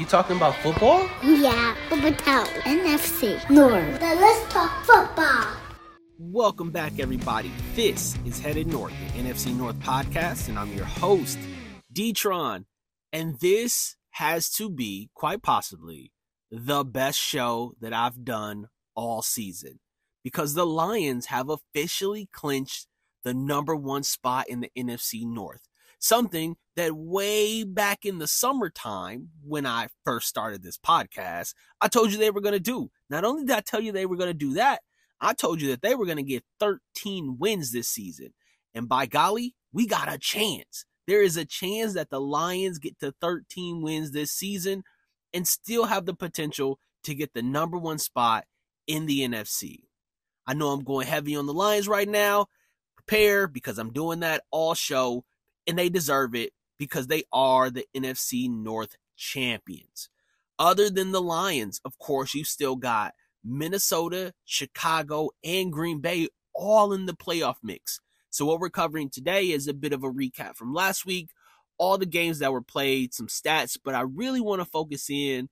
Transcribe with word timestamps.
You 0.00 0.06
talking 0.06 0.38
about 0.38 0.54
football? 0.62 1.06
Yeah, 1.22 1.74
Town, 1.90 2.46
NFC 2.64 3.50
North. 3.50 4.00
Then 4.00 4.18
let's 4.18 4.50
talk 4.50 4.82
football. 4.86 5.44
Welcome 6.18 6.70
back, 6.70 6.98
everybody. 6.98 7.52
This 7.74 8.16
is 8.24 8.40
Headed 8.40 8.66
North, 8.66 8.94
the 9.12 9.22
NFC 9.22 9.54
North 9.54 9.78
podcast, 9.80 10.48
and 10.48 10.58
I'm 10.58 10.72
your 10.72 10.86
host, 10.86 11.38
Detron. 11.92 12.64
And 13.12 13.38
this 13.40 13.96
has 14.12 14.48
to 14.52 14.70
be, 14.70 15.10
quite 15.12 15.42
possibly, 15.42 16.12
the 16.50 16.82
best 16.82 17.18
show 17.18 17.74
that 17.82 17.92
I've 17.92 18.24
done 18.24 18.68
all 18.94 19.20
season 19.20 19.80
because 20.24 20.54
the 20.54 20.64
Lions 20.64 21.26
have 21.26 21.50
officially 21.50 22.26
clinched 22.32 22.86
the 23.22 23.34
number 23.34 23.76
one 23.76 24.04
spot 24.04 24.48
in 24.48 24.60
the 24.60 24.70
NFC 24.74 25.26
North. 25.26 25.68
Something 25.98 26.56
that 26.76 26.94
way 26.94 27.64
back 27.64 28.04
in 28.04 28.18
the 28.18 28.26
summertime, 28.26 29.28
when 29.44 29.66
I 29.66 29.88
first 30.04 30.28
started 30.28 30.62
this 30.62 30.78
podcast, 30.78 31.54
I 31.80 31.88
told 31.88 32.12
you 32.12 32.18
they 32.18 32.30
were 32.30 32.40
going 32.40 32.54
to 32.54 32.60
do. 32.60 32.90
Not 33.08 33.24
only 33.24 33.44
did 33.44 33.56
I 33.56 33.60
tell 33.60 33.80
you 33.80 33.92
they 33.92 34.06
were 34.06 34.16
going 34.16 34.30
to 34.30 34.34
do 34.34 34.54
that, 34.54 34.80
I 35.20 35.34
told 35.34 35.60
you 35.60 35.68
that 35.68 35.82
they 35.82 35.94
were 35.94 36.06
going 36.06 36.16
to 36.16 36.22
get 36.22 36.44
13 36.60 37.36
wins 37.38 37.72
this 37.72 37.88
season. 37.88 38.32
And 38.74 38.88
by 38.88 39.06
golly, 39.06 39.54
we 39.72 39.86
got 39.86 40.12
a 40.12 40.18
chance. 40.18 40.84
There 41.06 41.22
is 41.22 41.36
a 41.36 41.44
chance 41.44 41.94
that 41.94 42.10
the 42.10 42.20
Lions 42.20 42.78
get 42.78 42.98
to 43.00 43.12
13 43.20 43.82
wins 43.82 44.12
this 44.12 44.30
season 44.30 44.84
and 45.34 45.46
still 45.46 45.86
have 45.86 46.06
the 46.06 46.14
potential 46.14 46.78
to 47.04 47.14
get 47.14 47.34
the 47.34 47.42
number 47.42 47.76
one 47.76 47.98
spot 47.98 48.44
in 48.86 49.06
the 49.06 49.20
NFC. 49.20 49.80
I 50.46 50.54
know 50.54 50.68
I'm 50.68 50.84
going 50.84 51.06
heavy 51.06 51.36
on 51.36 51.46
the 51.46 51.54
Lions 51.54 51.88
right 51.88 52.08
now. 52.08 52.46
Prepare 52.96 53.48
because 53.48 53.78
I'm 53.78 53.92
doing 53.92 54.20
that 54.20 54.44
all 54.50 54.74
show, 54.74 55.24
and 55.66 55.78
they 55.78 55.88
deserve 55.88 56.34
it 56.34 56.52
because 56.80 57.08
they 57.08 57.24
are 57.30 57.68
the 57.68 57.84
NFC 57.94 58.50
North 58.50 58.96
champions. 59.14 60.08
Other 60.58 60.88
than 60.88 61.12
the 61.12 61.20
Lions, 61.20 61.78
of 61.84 61.98
course, 61.98 62.34
you 62.34 62.42
still 62.42 62.74
got 62.74 63.12
Minnesota, 63.44 64.32
Chicago, 64.46 65.28
and 65.44 65.70
Green 65.70 66.00
Bay 66.00 66.28
all 66.54 66.94
in 66.94 67.04
the 67.04 67.12
playoff 67.12 67.56
mix. 67.62 68.00
So, 68.30 68.46
what 68.46 68.60
we're 68.60 68.70
covering 68.70 69.10
today 69.10 69.50
is 69.50 69.68
a 69.68 69.74
bit 69.74 69.92
of 69.92 70.02
a 70.02 70.10
recap 70.10 70.56
from 70.56 70.72
last 70.72 71.04
week, 71.04 71.28
all 71.76 71.98
the 71.98 72.06
games 72.06 72.38
that 72.38 72.52
were 72.52 72.62
played, 72.62 73.12
some 73.12 73.26
stats, 73.26 73.76
but 73.82 73.94
I 73.94 74.00
really 74.00 74.40
want 74.40 74.62
to 74.62 74.64
focus 74.64 75.10
in 75.10 75.50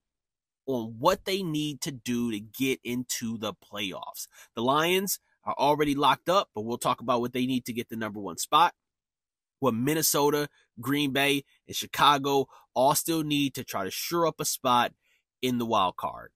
on 0.66 0.94
what 0.98 1.26
they 1.26 1.42
need 1.42 1.82
to 1.82 1.92
do 1.92 2.30
to 2.30 2.40
get 2.40 2.80
into 2.84 3.36
the 3.36 3.52
playoffs. 3.52 4.28
The 4.54 4.62
Lions 4.62 5.20
are 5.44 5.54
already 5.58 5.94
locked 5.94 6.30
up, 6.30 6.48
but 6.54 6.62
we'll 6.62 6.78
talk 6.78 7.00
about 7.00 7.20
what 7.20 7.34
they 7.34 7.44
need 7.44 7.66
to 7.66 7.72
get 7.74 7.90
the 7.90 7.96
number 7.96 8.20
one 8.20 8.38
spot. 8.38 8.74
What 9.60 9.74
Minnesota, 9.74 10.48
Green 10.80 11.12
Bay, 11.12 11.44
and 11.66 11.76
Chicago 11.76 12.46
all 12.74 12.94
still 12.94 13.22
need 13.22 13.54
to 13.54 13.64
try 13.64 13.84
to 13.84 13.90
shore 13.90 14.26
up 14.26 14.40
a 14.40 14.44
spot 14.44 14.92
in 15.42 15.58
the 15.58 15.66
wild 15.66 15.96
card. 15.96 16.30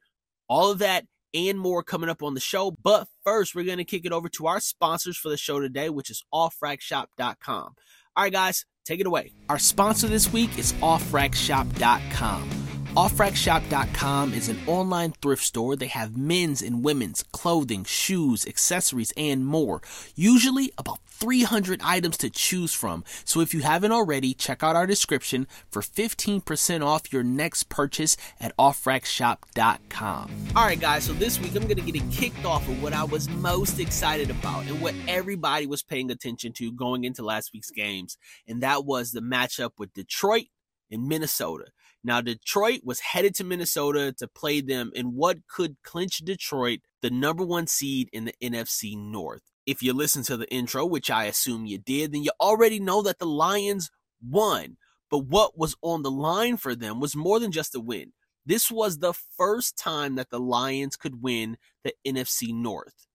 All 0.48 0.70
of 0.70 0.78
that 0.78 1.06
and 1.34 1.58
more 1.58 1.82
coming 1.82 2.10
up 2.10 2.22
on 2.22 2.34
the 2.34 2.40
show. 2.40 2.70
But 2.70 3.08
first, 3.24 3.54
we're 3.54 3.64
going 3.64 3.78
to 3.78 3.84
kick 3.84 4.04
it 4.04 4.12
over 4.12 4.28
to 4.30 4.46
our 4.46 4.60
sponsors 4.60 5.16
for 5.16 5.28
the 5.28 5.36
show 5.36 5.60
today, 5.60 5.88
which 5.88 6.10
is 6.10 6.24
offracksshop.com. 6.32 7.74
All 8.14 8.24
right, 8.24 8.32
guys, 8.32 8.66
take 8.84 9.00
it 9.00 9.06
away. 9.06 9.32
Our 9.48 9.58
sponsor 9.58 10.08
this 10.08 10.32
week 10.32 10.58
is 10.58 10.72
offracksshop.com. 10.74 12.61
OffRacksShop.com 12.96 14.34
is 14.34 14.50
an 14.50 14.60
online 14.66 15.12
thrift 15.12 15.42
store. 15.42 15.76
They 15.76 15.86
have 15.86 16.14
men's 16.14 16.60
and 16.60 16.84
women's 16.84 17.22
clothing, 17.32 17.84
shoes, 17.84 18.46
accessories, 18.46 19.14
and 19.16 19.46
more. 19.46 19.80
Usually 20.14 20.74
about 20.76 20.98
300 21.06 21.80
items 21.82 22.18
to 22.18 22.28
choose 22.28 22.74
from. 22.74 23.02
So 23.24 23.40
if 23.40 23.54
you 23.54 23.60
haven't 23.60 23.92
already, 23.92 24.34
check 24.34 24.62
out 24.62 24.76
our 24.76 24.86
description 24.86 25.46
for 25.70 25.80
15% 25.80 26.84
off 26.84 27.10
your 27.10 27.22
next 27.22 27.70
purchase 27.70 28.14
at 28.38 28.54
OffRacksShop.com. 28.58 30.30
Alright, 30.54 30.80
guys, 30.80 31.04
so 31.04 31.14
this 31.14 31.40
week 31.40 31.56
I'm 31.56 31.62
going 31.62 31.76
to 31.76 31.90
get 31.90 31.96
it 31.96 32.10
kicked 32.10 32.44
off 32.44 32.68
with 32.68 32.82
what 32.82 32.92
I 32.92 33.04
was 33.04 33.26
most 33.30 33.80
excited 33.80 34.28
about 34.28 34.66
and 34.66 34.82
what 34.82 34.94
everybody 35.08 35.66
was 35.66 35.82
paying 35.82 36.10
attention 36.10 36.52
to 36.54 36.70
going 36.70 37.04
into 37.04 37.22
last 37.24 37.54
week's 37.54 37.70
games, 37.70 38.18
and 38.46 38.62
that 38.62 38.84
was 38.84 39.12
the 39.12 39.22
matchup 39.22 39.70
with 39.78 39.94
Detroit 39.94 40.48
and 40.90 41.08
Minnesota. 41.08 41.68
Now, 42.04 42.20
Detroit 42.20 42.80
was 42.82 43.00
headed 43.00 43.34
to 43.36 43.44
Minnesota 43.44 44.12
to 44.18 44.26
play 44.26 44.60
them 44.60 44.90
in 44.94 45.14
what 45.14 45.46
could 45.46 45.76
clinch 45.84 46.18
Detroit 46.18 46.80
the 47.00 47.10
number 47.10 47.44
one 47.44 47.66
seed 47.66 48.08
in 48.12 48.24
the 48.24 48.34
NFC 48.42 48.96
North. 48.96 49.42
If 49.66 49.82
you 49.82 49.92
listen 49.92 50.24
to 50.24 50.36
the 50.36 50.52
intro, 50.52 50.84
which 50.84 51.10
I 51.10 51.24
assume 51.24 51.66
you 51.66 51.78
did, 51.78 52.12
then 52.12 52.24
you 52.24 52.32
already 52.40 52.80
know 52.80 53.02
that 53.02 53.20
the 53.20 53.26
Lions 53.26 53.90
won. 54.20 54.76
But 55.10 55.26
what 55.26 55.56
was 55.56 55.76
on 55.82 56.02
the 56.02 56.10
line 56.10 56.56
for 56.56 56.74
them 56.74 56.98
was 56.98 57.14
more 57.14 57.38
than 57.38 57.52
just 57.52 57.74
a 57.74 57.80
win. 57.80 58.12
This 58.44 58.70
was 58.70 58.98
the 58.98 59.12
first 59.12 59.78
time 59.78 60.16
that 60.16 60.30
the 60.30 60.40
Lions 60.40 60.96
could 60.96 61.22
win 61.22 61.58
the 61.84 61.92
NFC 62.04 62.52
North. 62.52 63.06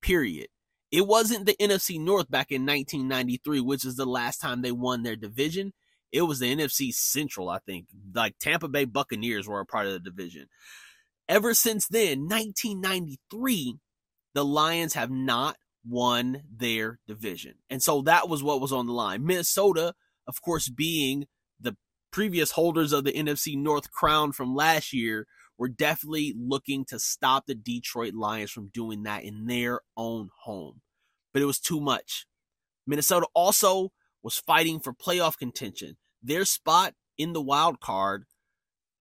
Period. 0.00 0.48
It 0.92 1.06
wasn't 1.06 1.46
the 1.46 1.56
NFC 1.60 2.00
North 2.00 2.30
back 2.30 2.52
in 2.52 2.66
1993, 2.66 3.60
which 3.60 3.84
is 3.84 3.96
the 3.96 4.06
last 4.06 4.40
time 4.40 4.62
they 4.62 4.72
won 4.72 5.02
their 5.02 5.16
division. 5.16 5.72
It 6.12 6.22
was 6.22 6.40
the 6.40 6.54
NFC 6.54 6.92
Central, 6.92 7.48
I 7.48 7.58
think. 7.58 7.86
Like 8.14 8.38
Tampa 8.38 8.68
Bay 8.68 8.84
Buccaneers 8.84 9.46
were 9.46 9.60
a 9.60 9.66
part 9.66 9.86
of 9.86 9.92
the 9.92 10.00
division. 10.00 10.46
Ever 11.28 11.54
since 11.54 11.86
then, 11.86 12.28
1993, 12.28 13.76
the 14.34 14.44
Lions 14.44 14.94
have 14.94 15.10
not 15.10 15.56
won 15.86 16.42
their 16.54 16.98
division. 17.06 17.54
And 17.68 17.82
so 17.82 18.02
that 18.02 18.28
was 18.28 18.42
what 18.42 18.60
was 18.60 18.72
on 18.72 18.86
the 18.86 18.92
line. 18.92 19.24
Minnesota, 19.24 19.94
of 20.26 20.42
course, 20.42 20.68
being 20.68 21.26
the 21.60 21.76
previous 22.10 22.52
holders 22.52 22.92
of 22.92 23.04
the 23.04 23.12
NFC 23.12 23.56
North 23.56 23.90
crown 23.90 24.32
from 24.32 24.54
last 24.54 24.92
year, 24.92 25.26
were 25.60 25.68
definitely 25.68 26.34
looking 26.38 26.86
to 26.86 26.98
stop 26.98 27.44
the 27.46 27.54
Detroit 27.54 28.14
Lions 28.14 28.50
from 28.50 28.70
doing 28.72 29.02
that 29.02 29.24
in 29.24 29.44
their 29.44 29.80
own 29.94 30.30
home. 30.44 30.80
But 31.34 31.42
it 31.42 31.44
was 31.44 31.60
too 31.60 31.80
much. 31.80 32.26
Minnesota 32.86 33.26
also 33.34 33.92
was 34.22 34.36
fighting 34.36 34.80
for 34.80 34.92
playoff 34.92 35.36
contention. 35.38 35.96
Their 36.22 36.44
spot 36.44 36.94
in 37.16 37.32
the 37.32 37.40
wild 37.40 37.80
card 37.80 38.24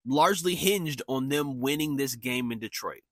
largely 0.06 0.54
hinged 0.54 1.02
on 1.08 1.28
them 1.28 1.60
winning 1.60 1.96
this 1.96 2.14
game 2.16 2.50
in 2.50 2.58
Detroit. 2.58 3.02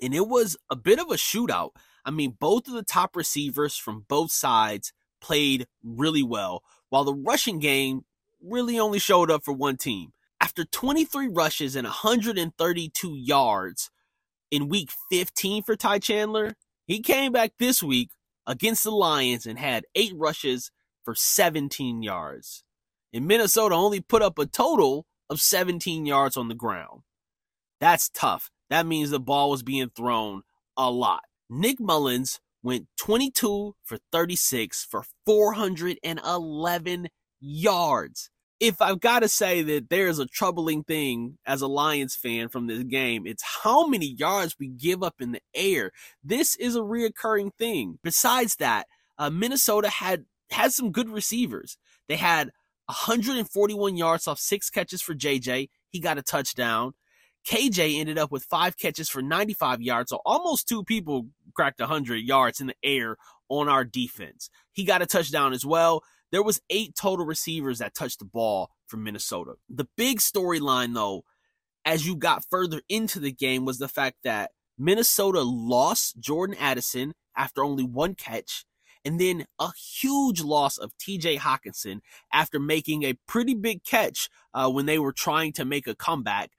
And 0.00 0.14
it 0.14 0.28
was 0.28 0.56
a 0.70 0.76
bit 0.76 0.98
of 0.98 1.10
a 1.10 1.14
shootout. 1.14 1.70
I 2.04 2.10
mean, 2.10 2.36
both 2.38 2.68
of 2.68 2.74
the 2.74 2.82
top 2.82 3.16
receivers 3.16 3.76
from 3.76 4.04
both 4.08 4.30
sides 4.30 4.92
played 5.20 5.66
really 5.82 6.22
well, 6.22 6.62
while 6.90 7.04
the 7.04 7.14
rushing 7.14 7.58
game 7.58 8.02
really 8.40 8.78
only 8.78 8.98
showed 8.98 9.30
up 9.30 9.44
for 9.44 9.52
one 9.52 9.76
team. 9.76 10.12
After 10.40 10.64
23 10.64 11.28
rushes 11.28 11.74
and 11.74 11.86
132 11.86 13.14
yards 13.16 13.90
in 14.50 14.68
week 14.68 14.90
15 15.10 15.62
for 15.62 15.76
Ty 15.76 15.98
Chandler, 15.98 16.54
he 16.86 17.00
came 17.00 17.32
back 17.32 17.52
this 17.58 17.82
week 17.82 18.10
against 18.46 18.84
the 18.84 18.90
Lions 18.90 19.46
and 19.46 19.58
had 19.58 19.86
eight 19.94 20.12
rushes 20.14 20.70
for 21.06 21.14
17 21.14 22.02
yards. 22.02 22.64
And 23.14 23.26
Minnesota 23.26 23.76
only 23.76 24.00
put 24.00 24.20
up 24.20 24.38
a 24.38 24.44
total 24.44 25.06
of 25.30 25.40
17 25.40 26.04
yards 26.04 26.36
on 26.36 26.48
the 26.48 26.54
ground. 26.54 27.02
That's 27.80 28.08
tough. 28.08 28.50
That 28.68 28.86
means 28.86 29.10
the 29.10 29.20
ball 29.20 29.50
was 29.50 29.62
being 29.62 29.88
thrown 29.96 30.42
a 30.76 30.90
lot. 30.90 31.22
Nick 31.48 31.78
Mullens 31.78 32.40
went 32.62 32.88
22 32.98 33.76
for 33.84 33.98
36 34.10 34.84
for 34.84 35.04
411 35.24 37.08
yards. 37.40 38.30
If 38.58 38.80
I've 38.80 39.00
got 39.00 39.20
to 39.20 39.28
say 39.28 39.62
that 39.62 39.90
there's 39.90 40.18
a 40.18 40.26
troubling 40.26 40.82
thing 40.82 41.38
as 41.46 41.62
a 41.62 41.68
Lions 41.68 42.16
fan 42.16 42.48
from 42.48 42.66
this 42.66 42.82
game, 42.82 43.26
it's 43.26 43.44
how 43.62 43.86
many 43.86 44.06
yards 44.06 44.56
we 44.58 44.68
give 44.68 45.04
up 45.04 45.20
in 45.20 45.32
the 45.32 45.42
air. 45.54 45.92
This 46.24 46.56
is 46.56 46.74
a 46.74 46.80
reoccurring 46.80 47.50
thing. 47.56 48.00
Besides 48.02 48.56
that, 48.56 48.86
uh, 49.18 49.30
Minnesota 49.30 49.88
had 49.88 50.24
had 50.50 50.72
some 50.72 50.92
good 50.92 51.08
receivers. 51.08 51.78
They 52.08 52.16
had 52.16 52.50
141 52.86 53.96
yards 53.96 54.28
off 54.28 54.38
six 54.38 54.70
catches 54.70 55.02
for 55.02 55.14
JJ. 55.14 55.68
He 55.90 56.00
got 56.00 56.18
a 56.18 56.22
touchdown. 56.22 56.92
KJ 57.46 57.98
ended 57.98 58.18
up 58.18 58.32
with 58.32 58.44
five 58.44 58.76
catches 58.76 59.08
for 59.08 59.22
95 59.22 59.80
yards. 59.80 60.10
So 60.10 60.20
almost 60.26 60.68
two 60.68 60.82
people 60.82 61.28
cracked 61.54 61.80
100 61.80 62.16
yards 62.16 62.60
in 62.60 62.66
the 62.66 62.74
air 62.82 63.16
on 63.48 63.68
our 63.68 63.84
defense. 63.84 64.50
He 64.72 64.84
got 64.84 65.02
a 65.02 65.06
touchdown 65.06 65.52
as 65.52 65.64
well. 65.64 66.02
There 66.32 66.42
was 66.42 66.60
eight 66.70 66.96
total 66.96 67.24
receivers 67.24 67.78
that 67.78 67.94
touched 67.94 68.18
the 68.18 68.24
ball 68.24 68.70
for 68.88 68.96
Minnesota. 68.96 69.54
The 69.68 69.86
big 69.96 70.18
storyline 70.18 70.94
though, 70.94 71.24
as 71.84 72.06
you 72.06 72.16
got 72.16 72.44
further 72.50 72.82
into 72.88 73.20
the 73.20 73.30
game 73.30 73.64
was 73.64 73.78
the 73.78 73.88
fact 73.88 74.18
that 74.24 74.50
Minnesota 74.76 75.42
lost 75.42 76.18
Jordan 76.18 76.56
Addison 76.58 77.14
after 77.36 77.64
only 77.64 77.84
one 77.84 78.14
catch 78.14 78.64
and 79.06 79.20
then 79.20 79.46
a 79.60 79.70
huge 79.72 80.42
loss 80.42 80.76
of 80.76 80.90
TJ 80.98 81.38
Hockenson 81.38 82.00
after 82.32 82.58
making 82.58 83.04
a 83.04 83.14
pretty 83.28 83.54
big 83.54 83.84
catch 83.84 84.28
uh, 84.52 84.68
when 84.68 84.86
they 84.86 84.98
were 84.98 85.12
trying 85.12 85.52
to 85.52 85.64
make 85.64 85.86
a 85.86 85.94
comeback. 85.94 86.50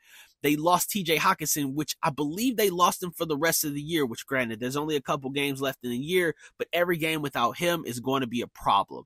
They 0.44 0.55
lost 0.55 0.89
TJ 0.89 1.17
Hockenson, 1.17 1.73
which 1.73 1.97
I 2.01 2.09
believe 2.09 2.55
they 2.55 2.69
lost 2.69 3.03
him 3.03 3.11
for 3.11 3.25
the 3.25 3.35
rest 3.35 3.65
of 3.65 3.73
the 3.73 3.81
year, 3.81 4.05
which 4.05 4.25
granted, 4.25 4.61
there's 4.61 4.77
only 4.77 4.95
a 4.95 5.01
couple 5.01 5.29
games 5.29 5.61
left 5.61 5.83
in 5.83 5.91
the 5.91 5.97
year, 5.97 6.35
but 6.57 6.69
every 6.71 6.95
game 6.95 7.21
without 7.21 7.57
him 7.57 7.83
is 7.85 7.99
going 7.99 8.21
to 8.21 8.27
be 8.27 8.41
a 8.41 8.47
problem. 8.47 9.03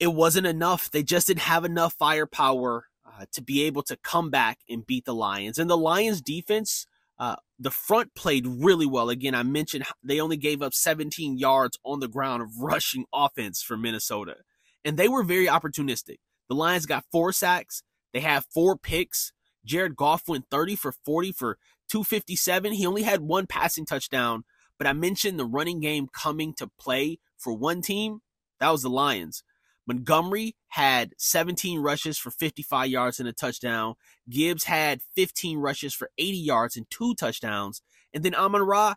It 0.00 0.08
wasn't 0.08 0.48
enough. 0.48 0.90
They 0.90 1.04
just 1.04 1.28
didn't 1.28 1.40
have 1.40 1.64
enough 1.64 1.94
firepower 1.94 2.86
uh, 3.06 3.26
to 3.32 3.42
be 3.42 3.62
able 3.62 3.82
to 3.84 3.96
come 3.96 4.28
back 4.30 4.58
and 4.68 4.84
beat 4.84 5.04
the 5.04 5.14
Lions. 5.14 5.58
And 5.58 5.70
the 5.70 5.76
Lions 5.76 6.20
defense, 6.20 6.86
uh, 7.18 7.36
the 7.58 7.70
front 7.70 8.14
played 8.14 8.46
really 8.46 8.86
well. 8.86 9.08
Again, 9.08 9.34
I 9.34 9.42
mentioned 9.42 9.84
they 10.02 10.20
only 10.20 10.36
gave 10.36 10.62
up 10.62 10.74
17 10.74 11.38
yards 11.38 11.78
on 11.84 12.00
the 12.00 12.08
ground 12.08 12.42
of 12.42 12.50
rushing 12.60 13.06
offense 13.12 13.62
for 13.62 13.76
Minnesota. 13.76 14.36
And 14.84 14.96
they 14.96 15.08
were 15.08 15.22
very 15.22 15.46
opportunistic. 15.46 16.16
The 16.48 16.54
Lions 16.54 16.86
got 16.86 17.04
four 17.10 17.32
sacks. 17.32 17.82
They 18.12 18.20
have 18.20 18.46
four 18.52 18.76
picks. 18.76 19.32
Jared 19.64 19.96
Goff 19.96 20.28
went 20.28 20.46
30 20.50 20.76
for 20.76 20.92
40 21.04 21.32
for 21.32 21.58
257. 21.90 22.72
He 22.72 22.86
only 22.86 23.02
had 23.02 23.20
one 23.20 23.46
passing 23.46 23.84
touchdown, 23.84 24.44
but 24.78 24.86
I 24.86 24.92
mentioned 24.92 25.38
the 25.38 25.44
running 25.44 25.80
game 25.80 26.06
coming 26.12 26.54
to 26.54 26.70
play 26.78 27.18
for 27.36 27.52
one 27.52 27.82
team. 27.82 28.20
That 28.60 28.70
was 28.70 28.82
the 28.82 28.90
Lions. 28.90 29.42
Montgomery 29.86 30.56
had 30.68 31.14
17 31.18 31.80
rushes 31.80 32.18
for 32.18 32.30
55 32.30 32.88
yards 32.88 33.20
and 33.20 33.28
a 33.28 33.32
touchdown. 33.32 33.94
Gibbs 34.28 34.64
had 34.64 35.00
15 35.14 35.58
rushes 35.58 35.94
for 35.94 36.10
80 36.18 36.36
yards 36.36 36.76
and 36.76 36.86
two 36.90 37.14
touchdowns. 37.14 37.82
And 38.12 38.24
then 38.24 38.34
Amon 38.34 38.62
Ra, 38.62 38.94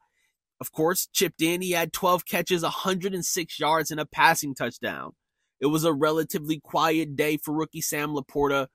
of 0.60 0.72
course, 0.72 1.08
chipped 1.14 1.42
in. 1.42 1.62
He 1.62 1.72
had 1.72 1.94
12 1.94 2.26
catches, 2.26 2.64
106 2.64 3.60
yards, 3.60 3.92
and 3.92 4.00
a 4.00 4.06
passing 4.06 4.56
touchdown. 4.56 5.12
It 5.60 5.68
was 5.68 5.84
a 5.84 5.94
relatively 5.94 6.60
quiet 6.60 7.16
day 7.16 7.38
for 7.38 7.54
rookie 7.54 7.82
Sam 7.82 8.16
LaPorta, 8.16 8.68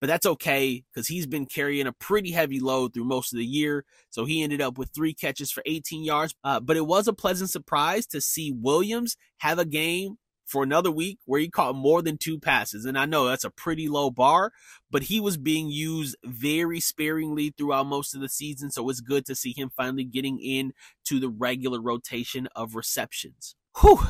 but 0.00 0.08
that's 0.08 0.26
okay 0.26 0.82
because 0.92 1.06
he's 1.06 1.26
been 1.26 1.46
carrying 1.46 1.86
a 1.86 1.92
pretty 1.92 2.32
heavy 2.32 2.58
load 2.58 2.92
through 2.92 3.04
most 3.04 3.32
of 3.32 3.38
the 3.38 3.46
year. 3.46 3.84
So 4.10 4.24
he 4.24 4.42
ended 4.42 4.60
up 4.60 4.76
with 4.76 4.90
three 4.92 5.14
catches 5.14 5.52
for 5.52 5.62
18 5.64 6.02
yards. 6.04 6.34
Uh, 6.42 6.58
but 6.58 6.76
it 6.76 6.86
was 6.86 7.06
a 7.06 7.12
pleasant 7.12 7.50
surprise 7.50 8.06
to 8.08 8.20
see 8.20 8.52
Williams 8.52 9.16
have 9.38 9.60
a 9.60 9.64
game 9.64 10.16
for 10.52 10.62
another 10.62 10.90
week 10.90 11.18
where 11.24 11.40
he 11.40 11.48
caught 11.48 11.74
more 11.74 12.02
than 12.02 12.18
two 12.18 12.38
passes. 12.38 12.84
And 12.84 12.98
I 12.98 13.06
know 13.06 13.24
that's 13.24 13.42
a 13.42 13.50
pretty 13.50 13.88
low 13.88 14.10
bar, 14.10 14.52
but 14.90 15.04
he 15.04 15.18
was 15.18 15.38
being 15.38 15.70
used 15.70 16.14
very 16.22 16.78
sparingly 16.78 17.54
throughout 17.56 17.86
most 17.86 18.14
of 18.14 18.20
the 18.20 18.28
season. 18.28 18.70
So 18.70 18.88
it's 18.90 19.00
good 19.00 19.24
to 19.26 19.34
see 19.34 19.54
him 19.56 19.70
finally 19.74 20.04
getting 20.04 20.38
in 20.38 20.74
to 21.06 21.18
the 21.18 21.30
regular 21.30 21.80
rotation 21.80 22.48
of 22.54 22.74
receptions. 22.74 23.56
Whew, 23.80 24.00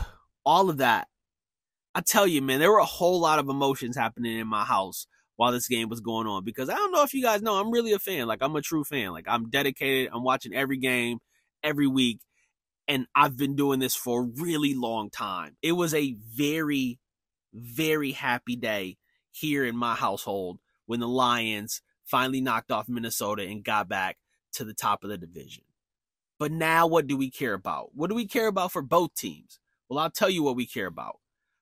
all 0.44 0.68
of 0.68 0.78
that. 0.78 1.06
I 1.94 2.00
tell 2.00 2.26
you, 2.26 2.42
man, 2.42 2.58
there 2.58 2.72
were 2.72 2.78
a 2.78 2.84
whole 2.84 3.20
lot 3.20 3.38
of 3.38 3.48
emotions 3.48 3.96
happening 3.96 4.36
in 4.36 4.48
my 4.48 4.64
house 4.64 5.06
while 5.36 5.52
this 5.52 5.68
game 5.68 5.88
was 5.88 6.00
going 6.00 6.26
on 6.26 6.44
because 6.44 6.68
I 6.68 6.74
don't 6.74 6.90
know 6.90 7.04
if 7.04 7.14
you 7.14 7.22
guys 7.22 7.40
know, 7.40 7.54
I'm 7.54 7.70
really 7.70 7.92
a 7.92 8.00
fan. 8.00 8.26
Like, 8.26 8.42
I'm 8.42 8.56
a 8.56 8.62
true 8.62 8.82
fan. 8.82 9.12
Like, 9.12 9.26
I'm 9.28 9.48
dedicated. 9.48 10.10
I'm 10.12 10.24
watching 10.24 10.54
every 10.54 10.78
game 10.78 11.18
every 11.62 11.86
week 11.86 12.18
and 12.92 13.06
I've 13.14 13.38
been 13.38 13.56
doing 13.56 13.78
this 13.78 13.94
for 13.94 14.20
a 14.20 14.42
really 14.42 14.74
long 14.74 15.08
time. 15.08 15.56
It 15.62 15.72
was 15.72 15.94
a 15.94 16.14
very, 16.36 16.98
very 17.54 18.12
happy 18.12 18.54
day 18.54 18.98
here 19.30 19.64
in 19.64 19.78
my 19.78 19.94
household 19.94 20.58
when 20.84 21.00
the 21.00 21.08
Lions 21.08 21.80
finally 22.04 22.42
knocked 22.42 22.70
off 22.70 22.90
Minnesota 22.90 23.44
and 23.44 23.64
got 23.64 23.88
back 23.88 24.18
to 24.52 24.64
the 24.64 24.74
top 24.74 25.04
of 25.04 25.08
the 25.08 25.16
division. 25.16 25.64
But 26.38 26.52
now, 26.52 26.86
what 26.86 27.06
do 27.06 27.16
we 27.16 27.30
care 27.30 27.54
about? 27.54 27.94
What 27.94 28.10
do 28.10 28.14
we 28.14 28.26
care 28.26 28.46
about 28.46 28.72
for 28.72 28.82
both 28.82 29.14
teams? 29.14 29.58
Well, 29.88 29.98
I'll 29.98 30.10
tell 30.10 30.28
you 30.28 30.42
what 30.42 30.56
we 30.56 30.66
care 30.66 30.86
about. 30.86 31.16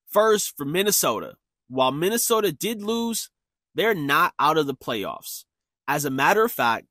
First, 0.09 0.57
for 0.57 0.67
Minnesota, 0.67 1.35
while 1.69 1.93
Minnesota 1.93 2.51
did 2.51 2.83
lose, 2.83 3.31
they're 3.73 3.95
not 3.95 4.35
out 4.41 4.59
of 4.59 4.67
the 4.67 4.75
playoffs. 4.75 5.45
As 5.87 6.05
a 6.05 6.11
matter 6.11 6.45
of 6.45 6.51
fact, 6.51 6.87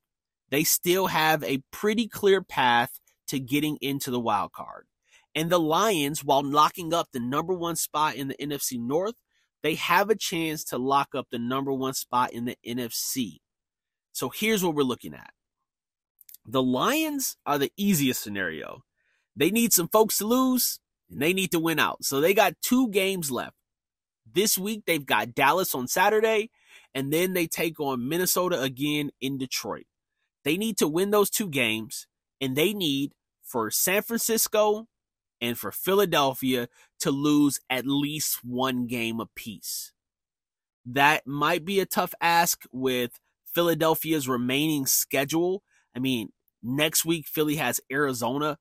they 0.50 0.63
still 0.63 1.07
have 1.07 1.44
a 1.44 1.62
pretty 1.71 2.07
clear 2.07 2.41
path 2.41 3.01
to 3.30 3.40
getting 3.40 3.78
into 3.81 4.12
the 4.12 4.20
wild 4.20 4.52
card. 4.52 4.86
And 5.36 5.50
the 5.50 5.60
Lions, 5.60 6.24
while 6.24 6.44
locking 6.44 6.94
up 6.94 7.08
the 7.12 7.20
number 7.20 7.54
one 7.54 7.76
spot 7.76 8.16
in 8.16 8.28
the 8.28 8.36
NFC 8.36 8.80
North, 8.80 9.16
they 9.62 9.76
have 9.76 10.10
a 10.10 10.16
chance 10.16 10.64
to 10.66 10.78
lock 10.78 11.10
up 11.14 11.28
the 11.31 11.40
number 11.40 11.72
one 11.72 11.94
spot 11.94 12.34
in 12.34 12.46
the 12.46 12.58
NFC. 12.66 13.38
So 14.12 14.30
here's 14.30 14.64
what 14.64 14.76
we're 14.76 14.84
looking 14.84 15.14
at. 15.14 15.31
The 16.46 16.64
Lions 16.64 17.38
are 17.46 17.58
the 17.58 17.72
easiest 17.78 18.24
scenario. 18.24 18.84
They 19.36 19.52
need 19.52 19.72
some 19.72 19.88
folks 19.88 20.18
to 20.18 20.25
lose 20.25 20.80
and 21.10 21.22
they 21.22 21.34
need 21.34 21.52
to 21.52 21.60
win 21.60 21.80
out. 21.80 22.04
So 22.04 22.20
they 22.20 22.34
got 22.34 22.62
two 22.62 22.90
games 22.90 23.30
left. 23.30 23.56
This 24.32 24.58
week 24.58 24.84
they've 24.86 25.06
got 25.06 25.36
Dallas 25.36 25.75
on 25.75 25.88
Saturday 25.88 26.50
and 26.94 27.14
then 27.14 27.34
they 27.34 27.48
take 27.48 27.80
on 27.80 28.08
Minnesota 28.08 28.62
again 28.62 29.12
in 29.22 29.38
Detroit. 29.38 29.86
They 30.44 30.58
need 30.58 30.78
to 30.78 30.88
win 30.88 31.12
those 31.12 31.30
two 31.30 31.48
games 31.48 32.08
and 32.42 32.56
they 32.56 32.74
need 32.74 33.12
for 33.50 33.72
San 33.72 34.04
Francisco 34.04 34.88
and 35.42 35.57
for 35.57 35.72
Philadelphia 35.72 36.68
to 37.00 37.12
lose 37.12 37.60
at 37.69 37.86
least 37.86 38.44
one 38.44 38.88
game 38.88 39.19
apiece. 39.19 39.92
That 40.86 41.25
might 41.25 41.66
be 41.66 41.80
a 41.80 41.86
tough 41.86 42.13
ask 42.22 42.63
with 42.72 43.19
Philadelphia's 43.54 44.28
remaining 44.28 44.86
schedule. 44.86 45.63
I 45.96 46.00
mean, 46.00 46.30
next 46.62 47.06
week 47.06 47.28
Philly 47.28 47.56
has 47.56 47.80
Arizona. 47.92 48.57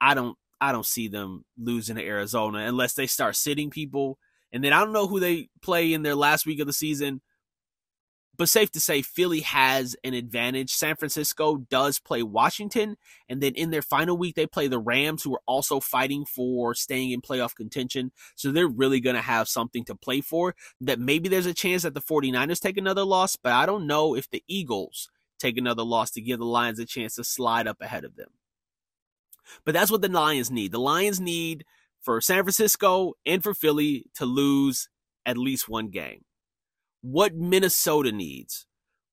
I 0.00 0.14
don't 0.14 0.36
I 0.60 0.72
don't 0.72 0.86
see 0.86 1.08
them 1.08 1.44
losing 1.56 1.96
to 1.96 2.04
Arizona 2.04 2.60
unless 2.60 2.94
they 2.94 3.06
start 3.06 3.36
sitting 3.36 3.70
people. 3.70 4.18
And 4.52 4.64
then 4.64 4.72
I 4.72 4.80
don't 4.80 4.92
know 4.92 5.06
who 5.06 5.20
they 5.20 5.50
play 5.62 5.92
in 5.92 6.02
their 6.02 6.14
last 6.14 6.46
week 6.46 6.60
of 6.60 6.66
the 6.66 6.72
season. 6.72 7.20
But 8.38 8.48
safe 8.48 8.70
to 8.72 8.80
say, 8.80 9.02
Philly 9.02 9.40
has 9.40 9.96
an 10.04 10.14
advantage. 10.14 10.70
San 10.70 10.94
Francisco 10.94 11.56
does 11.56 11.98
play 11.98 12.22
Washington. 12.22 12.96
And 13.28 13.42
then 13.42 13.54
in 13.54 13.70
their 13.70 13.82
final 13.82 14.16
week, 14.16 14.36
they 14.36 14.46
play 14.46 14.68
the 14.68 14.78
Rams, 14.78 15.24
who 15.24 15.34
are 15.34 15.42
also 15.44 15.80
fighting 15.80 16.24
for 16.24 16.72
staying 16.72 17.10
in 17.10 17.20
playoff 17.20 17.56
contention. 17.56 18.12
So 18.36 18.52
they're 18.52 18.68
really 18.68 19.00
going 19.00 19.16
to 19.16 19.22
have 19.22 19.48
something 19.48 19.84
to 19.86 19.96
play 19.96 20.20
for. 20.20 20.54
That 20.80 21.00
maybe 21.00 21.28
there's 21.28 21.46
a 21.46 21.54
chance 21.54 21.82
that 21.82 21.94
the 21.94 22.00
49ers 22.00 22.60
take 22.60 22.76
another 22.76 23.04
loss, 23.04 23.34
but 23.34 23.52
I 23.52 23.66
don't 23.66 23.88
know 23.88 24.14
if 24.14 24.30
the 24.30 24.44
Eagles 24.46 25.10
take 25.40 25.58
another 25.58 25.82
loss 25.82 26.12
to 26.12 26.20
give 26.20 26.38
the 26.38 26.46
Lions 26.46 26.78
a 26.78 26.86
chance 26.86 27.16
to 27.16 27.24
slide 27.24 27.66
up 27.66 27.80
ahead 27.80 28.04
of 28.04 28.14
them. 28.14 28.30
But 29.64 29.74
that's 29.74 29.90
what 29.90 30.02
the 30.02 30.08
Lions 30.08 30.50
need. 30.50 30.70
The 30.70 30.78
Lions 30.78 31.20
need 31.20 31.64
for 32.00 32.20
San 32.20 32.44
Francisco 32.44 33.14
and 33.26 33.42
for 33.42 33.52
Philly 33.52 34.06
to 34.14 34.24
lose 34.24 34.88
at 35.26 35.36
least 35.36 35.68
one 35.68 35.88
game 35.88 36.22
what 37.00 37.34
Minnesota 37.34 38.12
needs. 38.12 38.66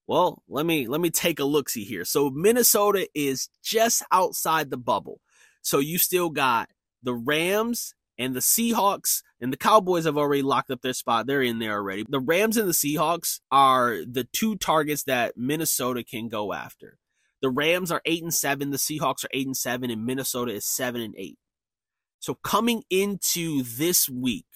Well, 0.07 0.43
let 0.47 0.65
me 0.65 0.87
let 0.87 1.01
me 1.01 1.09
take 1.09 1.39
a 1.39 1.45
look 1.45 1.69
see 1.69 1.83
here. 1.83 2.05
So 2.05 2.29
Minnesota 2.29 3.07
is 3.15 3.49
just 3.63 4.03
outside 4.11 4.69
the 4.69 4.77
bubble. 4.77 5.19
So 5.61 5.79
you 5.79 5.97
still 5.97 6.29
got 6.29 6.69
the 7.01 7.15
Rams 7.15 7.95
and 8.17 8.35
the 8.35 8.39
Seahawks 8.39 9.21
and 9.41 9.51
the 9.51 9.57
Cowboys 9.57 10.05
have 10.05 10.17
already 10.17 10.43
locked 10.43 10.69
up 10.69 10.81
their 10.81 10.93
spot. 10.93 11.25
They're 11.25 11.41
in 11.41 11.59
there 11.59 11.73
already. 11.73 12.05
The 12.07 12.19
Rams 12.19 12.57
and 12.57 12.67
the 12.67 12.73
Seahawks 12.73 13.39
are 13.51 13.97
the 14.05 14.25
two 14.31 14.55
targets 14.55 15.03
that 15.03 15.37
Minnesota 15.37 16.03
can 16.03 16.29
go 16.29 16.53
after. 16.53 16.97
The 17.41 17.49
Rams 17.49 17.91
are 17.91 18.01
8 18.05 18.23
and 18.23 18.33
7, 18.33 18.71
the 18.71 18.77
Seahawks 18.77 19.23
are 19.25 19.29
8 19.33 19.47
and 19.47 19.57
7 19.57 19.91
and 19.91 20.05
Minnesota 20.05 20.53
is 20.53 20.65
7 20.65 21.01
and 21.01 21.13
8. 21.17 21.37
So 22.19 22.35
coming 22.35 22.83
into 22.89 23.61
this 23.63 24.09
week, 24.09 24.47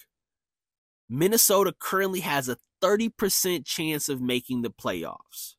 Minnesota 1.10 1.74
currently 1.78 2.22
has 2.22 2.50
a 2.50 2.58
30% 2.82 3.66
chance 3.66 4.10
of 4.10 4.22
making 4.22 4.62
the 4.62 4.72
playoffs. 4.72 5.56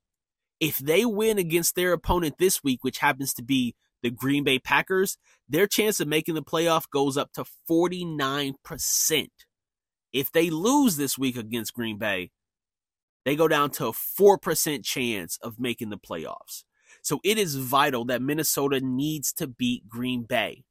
If 0.58 0.78
they 0.78 1.04
win 1.04 1.38
against 1.38 1.74
their 1.74 1.92
opponent 1.92 2.36
this 2.38 2.62
week, 2.62 2.84
which 2.84 2.98
happens 2.98 3.32
to 3.34 3.42
be 3.42 3.74
the 4.02 4.10
Green 4.10 4.44
Bay 4.44 4.58
Packers, 4.58 5.16
their 5.48 5.66
chance 5.66 6.00
of 6.00 6.08
making 6.08 6.34
the 6.34 6.42
playoff 6.42 6.84
goes 6.90 7.16
up 7.16 7.32
to 7.32 7.44
49%. 7.70 9.28
If 10.12 10.32
they 10.32 10.50
lose 10.50 10.96
this 10.96 11.16
week 11.16 11.36
against 11.36 11.74
Green 11.74 11.98
Bay, 11.98 12.30
they 13.24 13.36
go 13.36 13.48
down 13.48 13.70
to 13.72 13.88
a 13.88 13.92
4% 13.92 14.84
chance 14.84 15.38
of 15.42 15.60
making 15.60 15.90
the 15.90 15.98
playoffs. 15.98 16.64
So 17.02 17.20
it 17.24 17.38
is 17.38 17.54
vital 17.54 18.04
that 18.06 18.22
Minnesota 18.22 18.80
needs 18.80 19.32
to 19.34 19.46
beat 19.46 19.88
Green 19.88 20.24
Bay. 20.24 20.64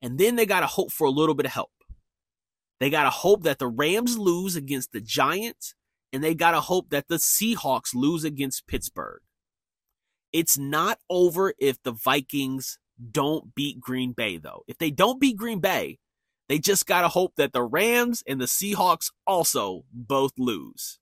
And 0.00 0.18
then 0.18 0.36
they 0.36 0.46
got 0.46 0.60
to 0.60 0.66
hope 0.66 0.90
for 0.90 1.06
a 1.06 1.10
little 1.10 1.34
bit 1.34 1.46
of 1.46 1.52
help. 1.52 1.70
They 2.80 2.90
got 2.90 3.04
to 3.04 3.10
hope 3.10 3.44
that 3.44 3.58
the 3.58 3.68
Rams 3.68 4.18
lose 4.18 4.56
against 4.56 4.92
the 4.92 5.00
Giants 5.00 5.74
and 6.12 6.22
they 6.22 6.34
got 6.34 6.52
to 6.52 6.60
hope 6.60 6.90
that 6.90 7.08
the 7.08 7.16
Seahawks 7.16 7.94
lose 7.94 8.24
against 8.24 8.66
Pittsburgh. 8.66 9.22
It's 10.32 10.58
not 10.58 10.98
over 11.10 11.54
if 11.58 11.82
the 11.82 11.92
Vikings 11.92 12.78
don't 13.10 13.54
beat 13.54 13.80
Green 13.80 14.12
Bay, 14.12 14.36
though. 14.36 14.64
If 14.66 14.78
they 14.78 14.90
don't 14.90 15.20
beat 15.20 15.36
Green 15.36 15.60
Bay, 15.60 15.98
they 16.48 16.58
just 16.58 16.86
got 16.86 17.02
to 17.02 17.08
hope 17.08 17.34
that 17.36 17.52
the 17.52 17.62
Rams 17.62 18.22
and 18.26 18.40
the 18.40 18.46
Seahawks 18.46 19.10
also 19.26 19.84
both 19.92 20.32
lose. 20.38 20.98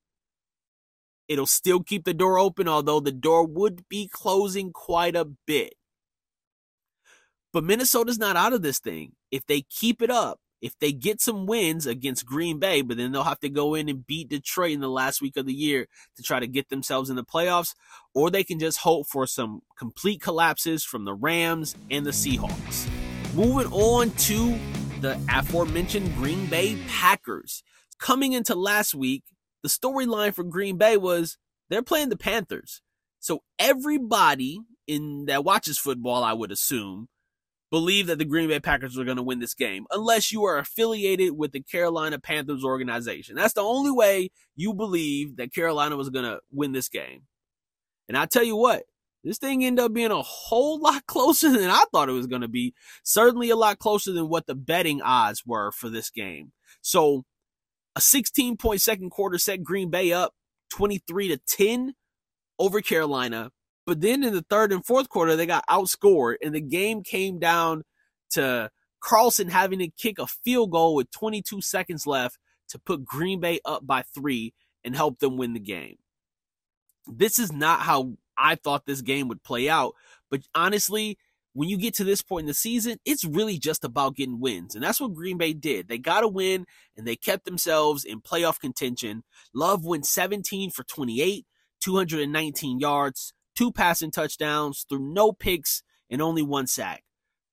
It'll 1.28 1.46
still 1.46 1.82
keep 1.82 2.04
the 2.04 2.14
door 2.14 2.38
open, 2.38 2.68
although 2.68 3.00
the 3.00 3.12
door 3.12 3.46
would 3.46 3.88
be 3.88 4.08
closing 4.08 4.72
quite 4.72 5.14
a 5.14 5.24
bit. 5.46 5.74
But 7.52 7.64
Minnesota's 7.64 8.18
not 8.18 8.36
out 8.36 8.52
of 8.52 8.62
this 8.62 8.78
thing. 8.78 9.12
If 9.30 9.46
they 9.46 9.62
keep 9.62 10.02
it 10.02 10.10
up, 10.10 10.40
if 10.60 10.78
they 10.78 10.92
get 10.92 11.20
some 11.20 11.46
wins 11.46 11.86
against 11.86 12.26
Green 12.26 12.58
Bay, 12.58 12.82
but 12.82 12.96
then 12.96 13.12
they'll 13.12 13.22
have 13.22 13.40
to 13.40 13.48
go 13.48 13.74
in 13.74 13.88
and 13.88 14.06
beat 14.06 14.28
Detroit 14.28 14.72
in 14.72 14.80
the 14.80 14.88
last 14.88 15.22
week 15.22 15.36
of 15.36 15.46
the 15.46 15.54
year 15.54 15.86
to 16.16 16.22
try 16.22 16.38
to 16.38 16.46
get 16.46 16.68
themselves 16.68 17.08
in 17.08 17.16
the 17.16 17.24
playoffs, 17.24 17.74
or 18.14 18.30
they 18.30 18.44
can 18.44 18.58
just 18.58 18.78
hope 18.78 19.06
for 19.06 19.26
some 19.26 19.62
complete 19.78 20.20
collapses 20.20 20.84
from 20.84 21.04
the 21.04 21.14
Rams 21.14 21.76
and 21.90 22.04
the 22.04 22.10
Seahawks. 22.10 22.88
Moving 23.34 23.72
on 23.72 24.10
to 24.10 24.58
the 25.00 25.18
aforementioned 25.32 26.14
Green 26.16 26.46
Bay 26.46 26.78
Packers. 26.88 27.62
Coming 27.98 28.32
into 28.32 28.54
last 28.54 28.94
week, 28.94 29.24
the 29.62 29.68
storyline 29.68 30.34
for 30.34 30.44
Green 30.44 30.76
Bay 30.76 30.96
was 30.96 31.38
they're 31.68 31.82
playing 31.82 32.08
the 32.08 32.16
Panthers. 32.16 32.82
So 33.18 33.42
everybody 33.58 34.60
in 34.86 35.26
that 35.26 35.44
watches 35.44 35.78
football, 35.78 36.24
I 36.24 36.32
would 36.32 36.50
assume, 36.50 37.08
believe 37.70 38.08
that 38.08 38.18
the 38.18 38.24
Green 38.24 38.48
Bay 38.48 38.60
Packers 38.60 38.98
are 38.98 39.04
going 39.04 39.16
to 39.16 39.22
win 39.22 39.38
this 39.38 39.54
game, 39.54 39.86
unless 39.90 40.32
you 40.32 40.44
are 40.44 40.58
affiliated 40.58 41.36
with 41.36 41.52
the 41.52 41.62
Carolina 41.62 42.18
Panthers 42.18 42.64
organization. 42.64 43.36
That's 43.36 43.54
the 43.54 43.62
only 43.62 43.90
way 43.90 44.30
you 44.56 44.74
believe 44.74 45.36
that 45.36 45.54
Carolina 45.54 45.96
was 45.96 46.10
going 46.10 46.24
to 46.24 46.40
win 46.50 46.72
this 46.72 46.88
game. 46.88 47.22
And 48.08 48.16
I 48.16 48.26
tell 48.26 48.42
you 48.42 48.56
what, 48.56 48.84
this 49.22 49.38
thing 49.38 49.64
ended 49.64 49.84
up 49.84 49.92
being 49.92 50.10
a 50.10 50.22
whole 50.22 50.80
lot 50.80 51.06
closer 51.06 51.50
than 51.50 51.70
I 51.70 51.84
thought 51.92 52.08
it 52.08 52.12
was 52.12 52.26
going 52.26 52.42
to 52.42 52.48
be. 52.48 52.74
Certainly 53.04 53.50
a 53.50 53.56
lot 53.56 53.78
closer 53.78 54.12
than 54.12 54.28
what 54.28 54.46
the 54.46 54.54
betting 54.54 55.00
odds 55.02 55.44
were 55.46 55.70
for 55.72 55.88
this 55.88 56.10
game. 56.10 56.52
So 56.80 57.24
a 57.96 58.00
16 58.00 58.56
point 58.56 58.80
second 58.80 59.10
quarter 59.10 59.38
set 59.38 59.62
Green 59.62 59.90
Bay 59.90 60.12
up 60.12 60.34
23 60.70 61.28
to 61.28 61.36
10 61.36 61.94
over 62.58 62.80
Carolina. 62.80 63.50
But 63.90 64.02
then 64.02 64.22
in 64.22 64.32
the 64.32 64.46
third 64.48 64.72
and 64.72 64.86
fourth 64.86 65.08
quarter, 65.08 65.34
they 65.34 65.46
got 65.46 65.66
outscored, 65.66 66.36
and 66.44 66.54
the 66.54 66.60
game 66.60 67.02
came 67.02 67.40
down 67.40 67.82
to 68.34 68.70
Carlson 69.00 69.48
having 69.48 69.80
to 69.80 69.88
kick 69.88 70.20
a 70.20 70.28
field 70.28 70.70
goal 70.70 70.94
with 70.94 71.10
22 71.10 71.60
seconds 71.60 72.06
left 72.06 72.38
to 72.68 72.78
put 72.78 73.04
Green 73.04 73.40
Bay 73.40 73.58
up 73.64 73.84
by 73.84 74.02
three 74.02 74.54
and 74.84 74.94
help 74.94 75.18
them 75.18 75.36
win 75.36 75.54
the 75.54 75.58
game. 75.58 75.96
This 77.08 77.40
is 77.40 77.50
not 77.50 77.80
how 77.80 78.12
I 78.38 78.54
thought 78.54 78.86
this 78.86 79.02
game 79.02 79.26
would 79.26 79.42
play 79.42 79.68
out, 79.68 79.96
but 80.30 80.42
honestly, 80.54 81.18
when 81.54 81.68
you 81.68 81.76
get 81.76 81.94
to 81.94 82.04
this 82.04 82.22
point 82.22 82.44
in 82.44 82.46
the 82.46 82.54
season, 82.54 82.98
it's 83.04 83.24
really 83.24 83.58
just 83.58 83.82
about 83.82 84.14
getting 84.14 84.38
wins. 84.38 84.76
And 84.76 84.84
that's 84.84 85.00
what 85.00 85.14
Green 85.14 85.36
Bay 85.36 85.52
did. 85.52 85.88
They 85.88 85.98
got 85.98 86.22
a 86.22 86.28
win 86.28 86.64
and 86.96 87.08
they 87.08 87.16
kept 87.16 87.44
themselves 87.44 88.04
in 88.04 88.20
playoff 88.20 88.60
contention. 88.60 89.24
Love 89.52 89.84
went 89.84 90.06
17 90.06 90.70
for 90.70 90.84
28, 90.84 91.44
219 91.80 92.78
yards, 92.78 93.32
two 93.56 93.72
passing 93.72 94.10
touchdowns, 94.10 94.84
threw 94.88 95.00
no 95.00 95.32
picks, 95.32 95.82
and 96.08 96.20
only 96.20 96.42
one 96.42 96.66
sack. 96.66 97.04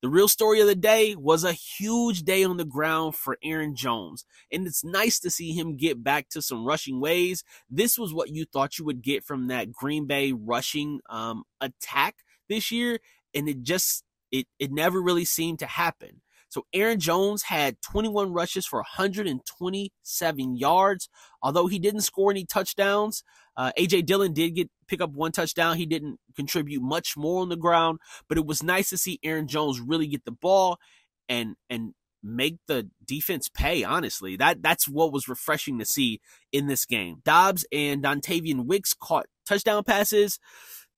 The 0.03 0.09
real 0.09 0.27
story 0.27 0.61
of 0.61 0.67
the 0.67 0.75
day 0.75 1.15
was 1.15 1.43
a 1.43 1.53
huge 1.53 2.21
day 2.21 2.43
on 2.43 2.57
the 2.57 2.65
ground 2.65 3.15
for 3.15 3.37
Aaron 3.43 3.75
Jones. 3.75 4.25
And 4.51 4.67
it's 4.67 4.83
nice 4.83 5.19
to 5.21 5.31
see 5.31 5.53
him 5.53 5.75
get 5.75 6.03
back 6.03 6.29
to 6.29 6.41
some 6.41 6.65
rushing 6.65 6.99
ways. 6.99 7.43
This 7.67 7.97
was 7.97 8.13
what 8.13 8.29
you 8.29 8.45
thought 8.45 8.77
you 8.77 8.85
would 8.85 9.01
get 9.01 9.23
from 9.23 9.47
that 9.47 9.71
Green 9.71 10.05
Bay 10.05 10.33
rushing 10.33 10.99
um, 11.09 11.45
attack 11.59 12.17
this 12.47 12.71
year. 12.71 12.99
And 13.33 13.49
it 13.49 13.63
just, 13.63 14.03
it, 14.31 14.45
it 14.59 14.71
never 14.71 15.01
really 15.01 15.25
seemed 15.25 15.59
to 15.59 15.65
happen. 15.65 16.21
So 16.49 16.65
Aaron 16.73 16.99
Jones 16.99 17.43
had 17.43 17.81
21 17.81 18.33
rushes 18.33 18.65
for 18.65 18.77
127 18.79 20.55
yards. 20.55 21.09
Although 21.41 21.67
he 21.67 21.79
didn't 21.79 22.01
score 22.01 22.31
any 22.31 22.45
touchdowns, 22.45 23.23
uh, 23.55 23.71
AJ 23.77 24.05
Dillon 24.05 24.33
did 24.33 24.55
get 24.55 24.69
pick 24.87 25.01
up 25.01 25.11
one 25.11 25.31
touchdown. 25.31 25.77
He 25.77 25.85
didn't 25.85 26.19
contribute 26.35 26.81
much 26.81 27.17
more 27.17 27.41
on 27.41 27.49
the 27.49 27.55
ground, 27.57 27.99
but 28.29 28.37
it 28.37 28.45
was 28.45 28.63
nice 28.63 28.89
to 28.89 28.97
see 28.97 29.19
Aaron 29.23 29.47
Jones 29.47 29.79
really 29.81 30.07
get 30.07 30.25
the 30.25 30.31
ball 30.31 30.77
and 31.27 31.55
and 31.69 31.93
make 32.23 32.57
the 32.67 32.89
defense 33.05 33.49
pay. 33.49 33.83
Honestly, 33.83 34.35
that 34.37 34.61
that's 34.61 34.87
what 34.87 35.11
was 35.11 35.27
refreshing 35.27 35.79
to 35.79 35.85
see 35.85 36.21
in 36.51 36.67
this 36.67 36.85
game. 36.85 37.21
Doubs 37.23 37.65
and 37.71 38.03
Dontayvion 38.03 38.65
Wicks 38.65 38.93
caught 38.93 39.27
touchdown 39.45 39.83
passes 39.83 40.39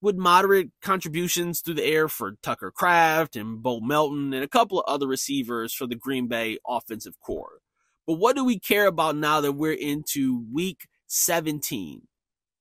with 0.02 0.16
moderate 0.16 0.70
contributions 0.82 1.62
through 1.62 1.76
the 1.76 1.86
air 1.86 2.08
for 2.08 2.36
Tucker 2.42 2.72
Kraft 2.72 3.36
and 3.36 3.62
Bo 3.62 3.80
Melton 3.82 4.34
and 4.34 4.44
a 4.44 4.48
couple 4.48 4.80
of 4.80 4.86
other 4.88 5.08
receivers 5.08 5.74
for 5.74 5.88
the 5.88 5.96
Green 5.96 6.28
Bay 6.28 6.58
offensive 6.68 7.20
core. 7.20 7.60
But 8.08 8.16
what 8.16 8.36
do 8.36 8.44
we 8.44 8.60
care 8.60 8.88
about 8.88 9.16
now 9.16 9.42
that 9.42 9.54
we're 9.54 9.74
into 9.74 10.46
week 10.52 10.88
17? 11.08 12.04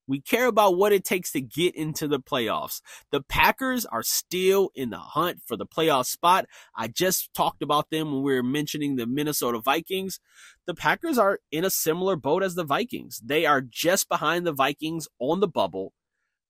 We 0.09 0.23
care 0.23 0.47
about 0.47 0.79
what 0.79 0.93
it 0.95 1.05
takes 1.05 1.33
to 1.33 1.41
get 1.43 1.75
into 1.75 2.09
the 2.09 2.19
playoffs. 2.19 2.81
The 3.13 3.23
Packers 3.23 3.85
are 3.85 4.03
still 4.03 4.71
in 4.75 4.89
the 4.89 4.99
hunt 4.99 5.43
for 5.47 5.55
the 5.55 5.67
playoff 5.67 6.07
spot. 6.07 6.47
I 6.75 6.89
just 6.89 7.33
talked 7.35 7.63
about 7.63 7.91
them 7.91 8.11
when 8.11 8.23
we 8.23 8.35
were 8.35 8.43
mentioning 8.43 8.97
the 8.97 9.07
Minnesota 9.07 9.61
Vikings. 9.61 10.19
The 10.67 10.75
Packers 10.75 11.19
are 11.19 11.41
in 11.53 11.65
a 11.65 11.71
similar 11.71 12.17
boat 12.17 12.43
as 12.43 12.55
the 12.55 12.65
Vikings. 12.65 13.21
They 13.23 13.45
are 13.45 13.61
just 13.61 14.09
behind 14.09 14.47
the 14.47 14.53
Vikings 14.53 15.09
on 15.19 15.41
the 15.41 15.49
bubble. 15.49 15.93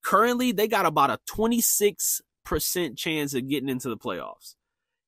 Currently, 0.05 0.52
they 0.52 0.69
got 0.69 0.87
about 0.87 1.11
a 1.11 1.19
26% 1.31 2.97
chance 2.97 3.35
of 3.35 3.49
getting 3.49 3.69
into 3.69 3.88
the 3.88 3.97
playoffs. 3.97 4.55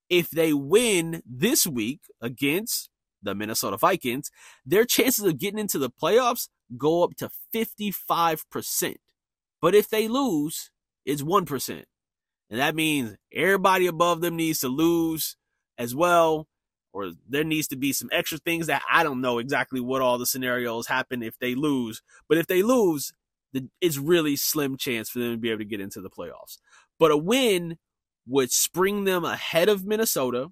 If 0.08 0.30
they 0.30 0.52
win 0.52 1.22
this 1.24 1.66
week 1.66 2.00
against 2.20 2.90
the 3.22 3.34
Minnesota 3.34 3.76
Vikings, 3.76 4.30
their 4.66 4.84
chances 4.84 5.24
of 5.24 5.38
getting 5.38 5.58
into 5.58 5.78
the 5.78 5.90
playoffs 5.90 6.48
go 6.76 7.04
up 7.04 7.14
to 7.16 7.30
55%. 7.54 8.96
But 9.60 9.74
if 9.74 9.88
they 9.88 10.08
lose, 10.08 10.70
it's 11.04 11.22
1%. 11.22 11.84
And 12.50 12.58
that 12.58 12.74
means 12.74 13.16
everybody 13.32 13.86
above 13.86 14.20
them 14.20 14.36
needs 14.36 14.58
to 14.60 14.68
lose 14.68 15.36
as 15.78 15.94
well, 15.94 16.48
or 16.92 17.12
there 17.28 17.44
needs 17.44 17.68
to 17.68 17.76
be 17.76 17.92
some 17.92 18.08
extra 18.12 18.38
things 18.38 18.66
that 18.66 18.82
I 18.90 19.04
don't 19.04 19.20
know 19.20 19.38
exactly 19.38 19.80
what 19.80 20.02
all 20.02 20.18
the 20.18 20.26
scenarios 20.26 20.88
happen 20.88 21.22
if 21.22 21.38
they 21.38 21.54
lose. 21.54 22.02
But 22.28 22.38
if 22.38 22.48
they 22.48 22.62
lose, 22.62 23.12
it's 23.80 23.98
really 23.98 24.36
slim 24.36 24.76
chance 24.76 25.10
for 25.10 25.18
them 25.18 25.32
to 25.32 25.38
be 25.38 25.50
able 25.50 25.58
to 25.58 25.64
get 25.64 25.80
into 25.80 26.00
the 26.00 26.10
playoffs. 26.10 26.58
But 26.98 27.10
a 27.10 27.16
win 27.16 27.78
would 28.26 28.52
spring 28.52 29.04
them 29.04 29.24
ahead 29.24 29.68
of 29.68 29.84
Minnesota 29.84 30.48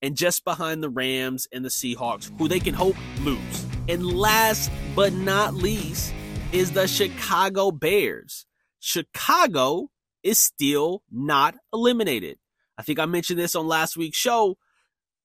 and 0.00 0.16
just 0.16 0.44
behind 0.44 0.82
the 0.82 0.90
Rams 0.90 1.48
and 1.52 1.64
the 1.64 1.68
Seahawks, 1.68 2.30
who 2.38 2.48
they 2.48 2.60
can 2.60 2.74
hope 2.74 2.96
lose. 3.22 3.66
And 3.88 4.06
last 4.06 4.70
but 4.94 5.12
not 5.12 5.54
least 5.54 6.14
is 6.52 6.72
the 6.72 6.86
Chicago 6.86 7.70
Bears. 7.70 8.46
Chicago 8.80 9.90
is 10.22 10.38
still 10.38 11.02
not 11.10 11.56
eliminated. 11.72 12.38
I 12.76 12.82
think 12.82 12.98
I 12.98 13.06
mentioned 13.06 13.38
this 13.38 13.56
on 13.56 13.66
last 13.66 13.96
week's 13.96 14.18
show. 14.18 14.56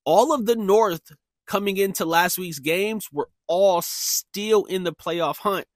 All 0.06 0.34
of 0.34 0.46
the 0.46 0.56
North 0.56 1.12
coming 1.46 1.78
into 1.78 2.06
last 2.06 2.38
week's 2.38 2.60
games 2.60 3.10
were 3.12 3.30
all 3.48 3.82
still 3.82 4.66
in 4.66 4.84
the 4.84 4.94
playoff 4.94 5.38
hunt. 5.38 5.68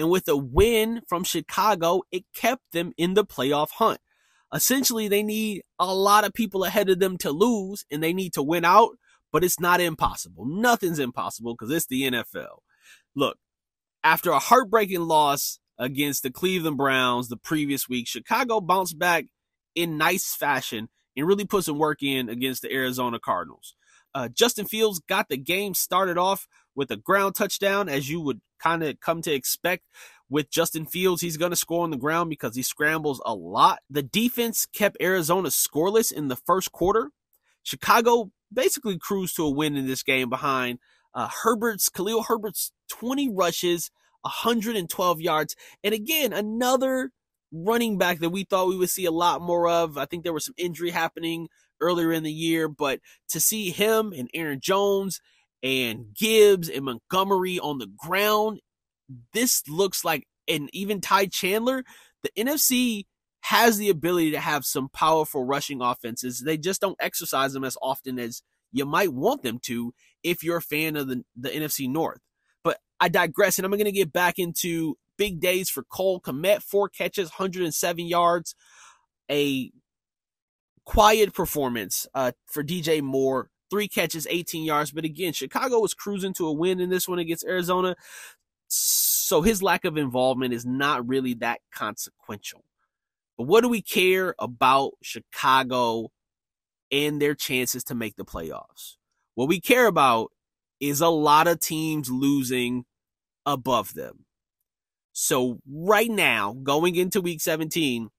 And 0.00 0.08
with 0.08 0.28
a 0.28 0.36
win 0.36 1.02
from 1.06 1.24
Chicago, 1.24 2.00
it 2.10 2.24
kept 2.34 2.72
them 2.72 2.92
in 2.96 3.12
the 3.12 3.22
playoff 3.22 3.72
hunt. 3.72 4.00
Essentially, 4.50 5.08
they 5.08 5.22
need 5.22 5.60
a 5.78 5.94
lot 5.94 6.24
of 6.24 6.32
people 6.32 6.64
ahead 6.64 6.88
of 6.88 7.00
them 7.00 7.18
to 7.18 7.30
lose 7.30 7.84
and 7.90 8.02
they 8.02 8.14
need 8.14 8.32
to 8.32 8.42
win 8.42 8.64
out, 8.64 8.92
but 9.30 9.44
it's 9.44 9.60
not 9.60 9.78
impossible. 9.78 10.46
Nothing's 10.46 10.98
impossible 10.98 11.52
because 11.52 11.70
it's 11.70 11.86
the 11.86 12.04
NFL. 12.04 12.60
Look, 13.14 13.36
after 14.02 14.30
a 14.30 14.38
heartbreaking 14.38 15.02
loss 15.02 15.60
against 15.78 16.22
the 16.22 16.30
Cleveland 16.30 16.78
Browns 16.78 17.28
the 17.28 17.36
previous 17.36 17.86
week, 17.86 18.08
Chicago 18.08 18.62
bounced 18.62 18.98
back 18.98 19.26
in 19.74 19.98
nice 19.98 20.34
fashion 20.34 20.88
and 21.14 21.26
really 21.26 21.44
put 21.44 21.64
some 21.64 21.76
work 21.76 22.02
in 22.02 22.30
against 22.30 22.62
the 22.62 22.72
Arizona 22.72 23.18
Cardinals. 23.22 23.74
Uh, 24.14 24.28
Justin 24.28 24.64
Fields 24.64 24.98
got 25.06 25.28
the 25.28 25.36
game 25.36 25.74
started 25.74 26.16
off 26.16 26.48
with 26.74 26.90
a 26.90 26.96
ground 26.96 27.34
touchdown, 27.34 27.88
as 27.88 28.08
you 28.08 28.20
would 28.20 28.40
kind 28.62 28.82
of 28.82 29.00
come 29.00 29.22
to 29.22 29.32
expect 29.32 29.84
with 30.28 30.50
Justin 30.50 30.86
Fields. 30.86 31.22
He's 31.22 31.36
going 31.36 31.50
to 31.50 31.56
score 31.56 31.82
on 31.82 31.90
the 31.90 31.96
ground 31.96 32.30
because 32.30 32.54
he 32.54 32.62
scrambles 32.62 33.20
a 33.26 33.34
lot. 33.34 33.80
The 33.90 34.02
defense 34.02 34.66
kept 34.66 34.96
Arizona 35.00 35.48
scoreless 35.48 36.12
in 36.12 36.28
the 36.28 36.36
first 36.36 36.72
quarter. 36.72 37.10
Chicago 37.62 38.30
basically 38.52 38.98
cruised 38.98 39.36
to 39.36 39.44
a 39.44 39.50
win 39.50 39.76
in 39.76 39.86
this 39.86 40.02
game 40.02 40.30
behind 40.30 40.78
uh, 41.14 41.28
Herbert's, 41.42 41.88
Khalil 41.88 42.22
Herbert's 42.22 42.72
20 42.88 43.28
rushes, 43.30 43.90
112 44.22 45.20
yards. 45.20 45.56
And 45.82 45.94
again, 45.94 46.32
another 46.32 47.10
running 47.52 47.98
back 47.98 48.20
that 48.20 48.30
we 48.30 48.44
thought 48.44 48.68
we 48.68 48.76
would 48.76 48.90
see 48.90 49.04
a 49.04 49.10
lot 49.10 49.42
more 49.42 49.68
of. 49.68 49.98
I 49.98 50.06
think 50.06 50.22
there 50.22 50.32
was 50.32 50.44
some 50.44 50.54
injury 50.56 50.90
happening 50.90 51.48
earlier 51.80 52.12
in 52.12 52.22
the 52.22 52.32
year, 52.32 52.68
but 52.68 53.00
to 53.30 53.40
see 53.40 53.70
him 53.70 54.12
and 54.16 54.30
Aaron 54.34 54.60
Jones 54.60 55.20
and 55.62 56.14
Gibbs 56.14 56.68
and 56.68 56.84
Montgomery 56.84 57.58
on 57.58 57.78
the 57.78 57.90
ground, 57.98 58.60
this 59.32 59.62
looks 59.68 60.04
like, 60.04 60.24
and 60.48 60.70
even 60.72 61.00
Ty 61.00 61.26
Chandler, 61.26 61.84
the 62.22 62.30
NFC 62.36 63.04
has 63.42 63.78
the 63.78 63.88
ability 63.88 64.30
to 64.32 64.40
have 64.40 64.64
some 64.64 64.88
powerful 64.88 65.44
rushing 65.44 65.80
offenses. 65.80 66.42
They 66.44 66.58
just 66.58 66.80
don't 66.80 66.96
exercise 67.00 67.52
them 67.52 67.64
as 67.64 67.76
often 67.82 68.18
as 68.18 68.42
you 68.72 68.84
might 68.84 69.12
want 69.12 69.42
them 69.42 69.58
to 69.64 69.92
if 70.22 70.42
you're 70.42 70.58
a 70.58 70.62
fan 70.62 70.96
of 70.96 71.08
the, 71.08 71.22
the 71.36 71.48
NFC 71.48 71.88
North. 71.88 72.20
But 72.62 72.78
I 73.00 73.08
digress, 73.08 73.58
and 73.58 73.64
I'm 73.64 73.72
going 73.72 73.84
to 73.84 73.92
get 73.92 74.12
back 74.12 74.38
into 74.38 74.96
big 75.16 75.40
days 75.40 75.70
for 75.70 75.82
Cole 75.82 76.20
Kmet. 76.20 76.62
Four 76.62 76.88
catches, 76.88 77.30
107 77.30 78.06
yards. 78.06 78.54
A 79.30 79.70
quiet 80.84 81.32
performance 81.34 82.06
uh, 82.14 82.32
for 82.46 82.62
DJ 82.62 83.02
Moore. 83.02 83.50
Three 83.70 83.88
catches, 83.88 84.26
18 84.28 84.64
yards. 84.64 84.90
But 84.90 85.04
again, 85.04 85.32
Chicago 85.32 85.78
was 85.78 85.94
cruising 85.94 86.34
to 86.34 86.46
a 86.46 86.52
win 86.52 86.80
in 86.80 86.90
this 86.90 87.08
one 87.08 87.18
against 87.18 87.44
Arizona. 87.44 87.96
So 88.68 89.42
his 89.42 89.62
lack 89.62 89.84
of 89.84 89.96
involvement 89.96 90.52
is 90.52 90.66
not 90.66 91.06
really 91.08 91.34
that 91.34 91.60
consequential. 91.72 92.64
But 93.38 93.46
what 93.46 93.62
do 93.62 93.68
we 93.68 93.82
care 93.82 94.34
about 94.38 94.92
Chicago 95.02 96.10
and 96.90 97.22
their 97.22 97.34
chances 97.34 97.84
to 97.84 97.94
make 97.94 98.16
the 98.16 98.24
playoffs? 98.24 98.96
What 99.34 99.48
we 99.48 99.60
care 99.60 99.86
about 99.86 100.32
is 100.80 101.00
a 101.00 101.08
lot 101.08 101.46
of 101.46 101.60
teams 101.60 102.10
losing 102.10 102.84
above 103.46 103.94
them. 103.94 104.24
So 105.12 105.60
right 105.68 106.10
now, 106.10 106.56
going 106.62 106.96
into 106.96 107.20
week 107.20 107.40
17, 107.40 108.10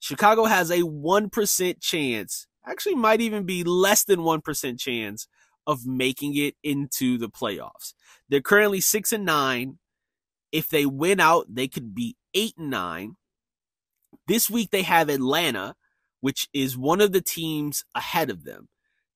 Chicago 0.00 0.44
has 0.44 0.70
a 0.70 0.82
1% 0.82 1.80
chance, 1.80 2.46
actually 2.70 2.94
might 2.94 3.20
even 3.20 3.44
be 3.44 3.64
less 3.64 4.04
than 4.04 4.20
1% 4.20 4.78
chance 4.78 5.28
of 5.66 5.86
making 5.86 6.36
it 6.36 6.54
into 6.62 7.18
the 7.18 7.28
playoffs. 7.28 7.94
They're 8.28 8.40
currently 8.40 8.80
6 8.80 9.12
and 9.12 9.24
9. 9.24 9.78
If 10.50 10.68
they 10.68 10.86
win 10.86 11.20
out, 11.20 11.46
they 11.48 11.68
could 11.68 11.94
be 11.94 12.16
8 12.34 12.54
and 12.58 12.70
9. 12.70 13.16
This 14.26 14.48
week 14.48 14.70
they 14.70 14.82
have 14.82 15.08
Atlanta, 15.08 15.74
which 16.20 16.48
is 16.52 16.76
one 16.76 17.00
of 17.00 17.12
the 17.12 17.20
teams 17.20 17.84
ahead 17.94 18.30
of 18.30 18.44
them. 18.44 18.68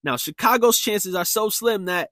Now, 0.04 0.16
Chicago's 0.16 0.78
chances 0.78 1.14
are 1.14 1.24
so 1.24 1.48
slim 1.48 1.86
that 1.86 2.10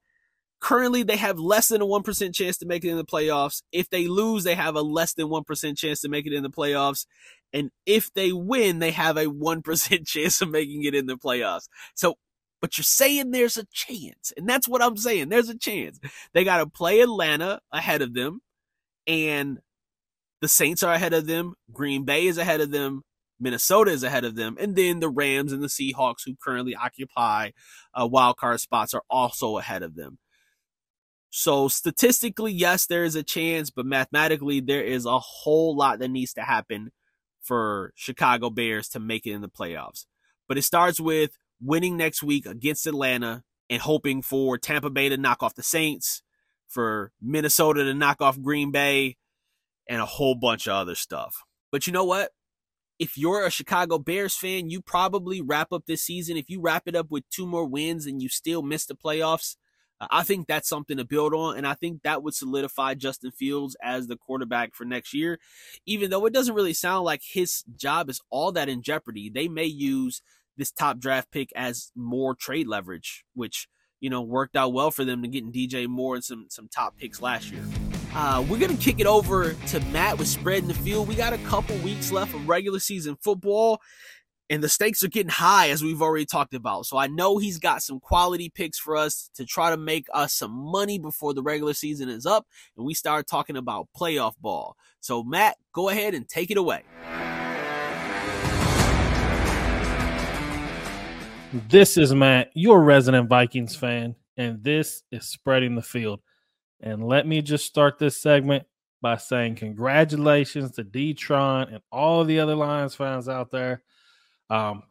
currently 0.60 1.02
they 1.02 1.16
have 1.16 1.38
less 1.38 1.68
than 1.68 1.82
a 1.82 1.86
1% 1.86 2.34
chance 2.34 2.58
to 2.58 2.66
make 2.66 2.84
it 2.84 2.90
in 2.90 2.96
the 2.96 3.04
playoffs. 3.04 3.62
If 3.72 3.88
they 3.90 4.06
lose, 4.06 4.44
they 4.44 4.54
have 4.54 4.76
a 4.76 4.82
less 4.82 5.14
than 5.14 5.28
1% 5.28 5.76
chance 5.76 6.00
to 6.00 6.08
make 6.08 6.26
it 6.26 6.32
in 6.32 6.42
the 6.42 6.50
playoffs. 6.50 7.06
And 7.52 7.70
if 7.86 8.12
they 8.12 8.32
win, 8.32 8.78
they 8.78 8.92
have 8.92 9.16
a 9.16 9.26
1% 9.26 10.06
chance 10.06 10.40
of 10.40 10.50
making 10.50 10.84
it 10.84 10.94
in 10.94 11.06
the 11.06 11.16
playoffs. 11.16 11.68
So, 11.94 12.14
but 12.60 12.76
you're 12.76 12.84
saying 12.84 13.30
there's 13.30 13.56
a 13.56 13.66
chance. 13.72 14.32
And 14.36 14.48
that's 14.48 14.68
what 14.68 14.82
I'm 14.82 14.96
saying. 14.96 15.30
There's 15.30 15.48
a 15.48 15.58
chance. 15.58 15.98
They 16.34 16.44
got 16.44 16.58
to 16.58 16.66
play 16.66 17.00
Atlanta 17.00 17.60
ahead 17.72 18.02
of 18.02 18.14
them. 18.14 18.40
And 19.06 19.58
the 20.40 20.48
Saints 20.48 20.82
are 20.82 20.92
ahead 20.92 21.14
of 21.14 21.26
them. 21.26 21.54
Green 21.72 22.04
Bay 22.04 22.26
is 22.26 22.38
ahead 22.38 22.60
of 22.60 22.70
them. 22.70 23.02
Minnesota 23.40 23.90
is 23.90 24.02
ahead 24.02 24.24
of 24.24 24.36
them, 24.36 24.56
and 24.60 24.76
then 24.76 25.00
the 25.00 25.08
Rams 25.08 25.52
and 25.52 25.62
the 25.62 25.68
Seahawks, 25.68 26.24
who 26.26 26.34
currently 26.44 26.76
occupy 26.76 27.52
uh, 27.98 28.06
wild 28.06 28.36
card 28.36 28.60
spots, 28.60 28.92
are 28.92 29.02
also 29.08 29.56
ahead 29.56 29.82
of 29.82 29.96
them. 29.96 30.18
So 31.30 31.68
statistically, 31.68 32.52
yes, 32.52 32.86
there 32.86 33.04
is 33.04 33.14
a 33.14 33.22
chance, 33.22 33.70
but 33.70 33.86
mathematically, 33.86 34.60
there 34.60 34.82
is 34.82 35.06
a 35.06 35.18
whole 35.18 35.76
lot 35.76 36.00
that 36.00 36.08
needs 36.08 36.32
to 36.34 36.42
happen 36.42 36.90
for 37.40 37.92
Chicago 37.94 38.50
Bears 38.50 38.88
to 38.90 39.00
make 39.00 39.26
it 39.26 39.32
in 39.32 39.40
the 39.40 39.48
playoffs. 39.48 40.06
But 40.48 40.58
it 40.58 40.62
starts 40.62 41.00
with 41.00 41.30
winning 41.60 41.96
next 41.96 42.22
week 42.22 42.46
against 42.46 42.86
Atlanta 42.86 43.44
and 43.68 43.80
hoping 43.80 44.22
for 44.22 44.58
Tampa 44.58 44.90
Bay 44.90 45.08
to 45.08 45.16
knock 45.16 45.42
off 45.42 45.54
the 45.54 45.62
Saints, 45.62 46.22
for 46.66 47.12
Minnesota 47.20 47.84
to 47.84 47.94
knock 47.94 48.20
off 48.20 48.40
Green 48.40 48.72
Bay, 48.72 49.16
and 49.88 50.00
a 50.00 50.06
whole 50.06 50.34
bunch 50.34 50.66
of 50.66 50.74
other 50.74 50.96
stuff. 50.96 51.42
But 51.70 51.86
you 51.86 51.92
know 51.92 52.04
what? 52.04 52.30
if 53.00 53.16
you're 53.16 53.46
a 53.46 53.50
Chicago 53.50 53.98
Bears 53.98 54.36
fan, 54.36 54.68
you 54.68 54.82
probably 54.82 55.40
wrap 55.40 55.72
up 55.72 55.86
this 55.86 56.02
season. 56.02 56.36
If 56.36 56.50
you 56.50 56.60
wrap 56.60 56.82
it 56.86 56.94
up 56.94 57.10
with 57.10 57.24
two 57.30 57.46
more 57.46 57.66
wins 57.66 58.04
and 58.04 58.20
you 58.20 58.28
still 58.28 58.62
miss 58.62 58.84
the 58.84 58.94
playoffs, 58.94 59.56
I 60.00 60.22
think 60.22 60.46
that's 60.46 60.68
something 60.68 60.96
to 60.96 61.04
build 61.04 61.34
on. 61.34 61.56
And 61.56 61.66
I 61.66 61.74
think 61.74 62.02
that 62.02 62.22
would 62.22 62.34
solidify 62.34 62.94
Justin 62.94 63.30
Fields 63.32 63.76
as 63.82 64.06
the 64.06 64.16
quarterback 64.16 64.74
for 64.74 64.84
next 64.84 65.12
year. 65.12 65.38
Even 65.84 66.10
though 66.10 66.24
it 66.26 66.32
doesn't 66.32 66.54
really 66.54 66.72
sound 66.72 67.04
like 67.04 67.22
his 67.24 67.64
job 67.76 68.08
is 68.08 68.20
all 68.30 68.52
that 68.52 68.68
in 68.68 68.82
jeopardy, 68.82 69.28
they 69.28 69.48
may 69.48 69.66
use 69.66 70.22
this 70.56 70.70
top 70.70 70.98
draft 70.98 71.30
pick 71.30 71.50
as 71.54 71.90
more 71.94 72.34
trade 72.34 72.66
leverage, 72.66 73.24
which, 73.34 73.68
you 74.00 74.08
know, 74.08 74.22
worked 74.22 74.56
out 74.56 74.72
well 74.72 74.90
for 74.90 75.04
them 75.04 75.22
to 75.22 75.28
getting 75.28 75.52
DJ 75.52 75.86
Moore 75.86 76.14
and 76.14 76.24
some, 76.24 76.46
some 76.48 76.68
top 76.68 76.96
picks 76.96 77.20
last 77.20 77.50
year. 77.50 77.64
Uh, 78.14 78.44
we're 78.48 78.58
going 78.58 78.76
to 78.76 78.82
kick 78.82 78.98
it 78.98 79.06
over 79.06 79.54
to 79.68 79.80
Matt 79.86 80.18
with 80.18 80.26
Spreading 80.26 80.66
the 80.66 80.74
Field. 80.74 81.06
We 81.06 81.14
got 81.14 81.32
a 81.32 81.38
couple 81.38 81.76
weeks 81.78 82.10
left 82.10 82.34
of 82.34 82.48
regular 82.48 82.80
season 82.80 83.16
football, 83.22 83.80
and 84.50 84.64
the 84.64 84.68
stakes 84.68 85.04
are 85.04 85.08
getting 85.08 85.30
high, 85.30 85.70
as 85.70 85.80
we've 85.80 86.02
already 86.02 86.26
talked 86.26 86.54
about. 86.54 86.84
So 86.84 86.98
I 86.98 87.06
know 87.06 87.38
he's 87.38 87.60
got 87.60 87.84
some 87.84 88.00
quality 88.00 88.48
picks 88.48 88.80
for 88.80 88.96
us 88.96 89.30
to 89.34 89.46
try 89.46 89.70
to 89.70 89.76
make 89.76 90.08
us 90.12 90.34
some 90.34 90.50
money 90.50 90.98
before 90.98 91.32
the 91.32 91.42
regular 91.42 91.72
season 91.72 92.08
is 92.08 92.26
up 92.26 92.48
and 92.76 92.84
we 92.84 92.92
start 92.92 93.28
talking 93.28 93.56
about 93.56 93.86
playoff 93.96 94.34
ball. 94.40 94.76
So, 94.98 95.22
Matt, 95.22 95.56
go 95.72 95.88
ahead 95.88 96.14
and 96.14 96.28
take 96.28 96.50
it 96.50 96.56
away. 96.56 96.82
This 101.68 101.96
is 101.96 102.12
Matt, 102.12 102.50
your 102.54 102.82
resident 102.82 103.28
Vikings 103.28 103.76
fan, 103.76 104.16
and 104.36 104.62
this 104.64 105.04
is 105.12 105.26
Spreading 105.26 105.76
the 105.76 105.82
Field. 105.82 106.20
And 106.80 107.06
let 107.06 107.24
me 107.24 107.40
just 107.40 107.66
start 107.66 107.98
this 107.98 108.16
segment 108.16 108.66
by 109.00 109.16
saying 109.16 109.54
congratulations 109.54 110.72
to 110.72 110.84
Detron 110.84 111.72
and 111.72 111.82
all 111.92 112.24
the 112.24 112.40
other 112.40 112.56
Lions 112.56 112.96
fans 112.96 113.28
out 113.28 113.50
there. 113.52 113.82
Um, 114.50 114.82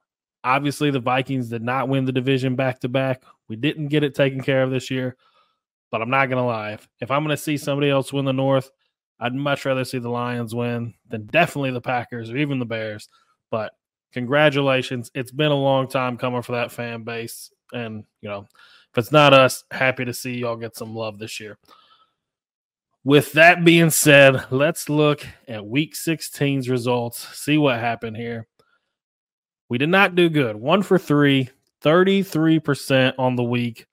obviously, 0.44 0.90
the 0.90 1.00
Vikings 1.00 1.50
did 1.50 1.62
not 1.62 1.90
win 1.90 2.06
the 2.06 2.12
division 2.12 2.56
back 2.56 2.80
to 2.80 2.90
back. 2.90 3.24
We 3.48 3.56
didn't 3.56 3.90
get 3.90 4.04
it 4.04 4.16
taken 4.16 4.42
care 4.42 4.64
of 4.64 4.72
this 4.72 4.90
year, 4.90 5.16
but 5.92 6.02
I'm 6.02 6.10
not 6.10 6.28
going 6.28 6.42
to 6.42 6.48
lie. 6.48 6.72
If, 6.72 6.88
if 7.02 7.12
I'm 7.12 7.24
going 7.24 7.36
to 7.36 7.42
see 7.42 7.58
somebody 7.58 7.90
else 7.90 8.14
win 8.14 8.26
the 8.26 8.34
North, 8.34 8.72
I'd 9.20 9.36
much 9.36 9.66
rather 9.66 9.84
see 9.84 10.00
the 10.00 10.10
Lions 10.10 10.56
win 10.56 10.94
than 11.10 11.26
definitely 11.26 11.72
the 11.72 11.82
Packers 11.82 12.32
or 12.32 12.38
even 12.38 12.60
the 12.60 12.66
Bears. 12.66 13.10
But 13.52 13.74
congratulations. 14.14 15.12
It's 15.14 15.32
been 15.32 15.52
a 15.52 15.56
long 15.56 15.88
time 15.88 16.18
coming 16.18 16.42
for 16.42 16.54
that 16.54 16.72
fan 16.72 17.04
base. 17.04 17.52
And, 17.74 18.06
you 18.22 18.30
know, 18.30 18.48
if 18.92 18.98
it's 18.98 19.12
not 19.12 19.34
us, 19.34 19.66
happy 19.72 20.06
to 20.06 20.14
see 20.14 20.38
y'all 20.38 20.56
get 20.56 20.78
some 20.78 20.96
love 20.96 21.20
this 21.20 21.40
year. 21.40 21.58
With 23.04 23.34
that 23.34 23.64
being 23.64 23.90
said, 23.90 24.52
let's 24.52 24.90
look 24.90 25.26
at 25.48 25.66
week 25.66 25.96
16's 25.96 26.70
results, 26.70 27.28
see 27.38 27.58
what 27.58 27.80
happened 27.80 28.18
here. 28.18 28.48
We 29.70 29.78
did 29.78 29.90
not 29.90 30.16
do 30.16 30.30
good. 30.30 30.56
One 30.56 30.82
for 30.82 30.98
three, 30.98 31.50
33% 31.84 33.14
on 33.18 33.36
the 33.36 33.44
week. 33.44 33.86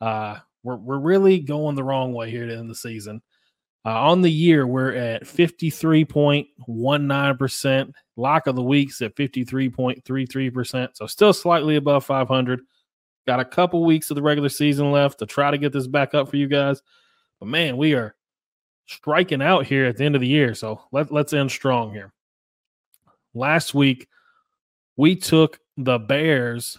Uh, 0.00 0.36
we're, 0.62 0.76
we're 0.76 0.98
really 0.98 1.40
going 1.40 1.74
the 1.74 1.82
wrong 1.82 2.12
way 2.12 2.30
here 2.30 2.46
to 2.46 2.56
end 2.56 2.70
the 2.70 2.74
season. 2.74 3.20
Uh, 3.86 4.08
on 4.08 4.22
the 4.22 4.30
year, 4.30 4.66
we're 4.66 4.94
at 4.94 5.24
53.19%. 5.24 7.92
Lock 8.16 8.46
of 8.46 8.56
the 8.56 8.62
week's 8.62 9.02
at 9.02 9.14
53.33%. 9.14 10.88
So 10.94 11.06
still 11.06 11.34
slightly 11.34 11.76
above 11.76 12.06
500. 12.06 12.62
Got 13.26 13.40
a 13.40 13.44
couple 13.44 13.84
weeks 13.84 14.10
of 14.10 14.14
the 14.14 14.22
regular 14.22 14.48
season 14.48 14.90
left 14.90 15.18
to 15.18 15.26
try 15.26 15.50
to 15.50 15.58
get 15.58 15.70
this 15.72 15.86
back 15.86 16.14
up 16.14 16.30
for 16.30 16.36
you 16.36 16.48
guys. 16.48 16.80
But 17.40 17.48
man, 17.48 17.76
we 17.76 17.92
are 17.94 18.14
striking 18.86 19.42
out 19.42 19.66
here 19.66 19.84
at 19.86 19.98
the 19.98 20.04
end 20.04 20.14
of 20.14 20.22
the 20.22 20.28
year. 20.28 20.54
So 20.54 20.80
let, 20.92 21.12
let's 21.12 21.34
end 21.34 21.50
strong 21.50 21.92
here. 21.92 22.10
Last 23.34 23.74
week, 23.74 24.08
we 24.96 25.16
took 25.16 25.58
the 25.76 25.98
Bears 25.98 26.78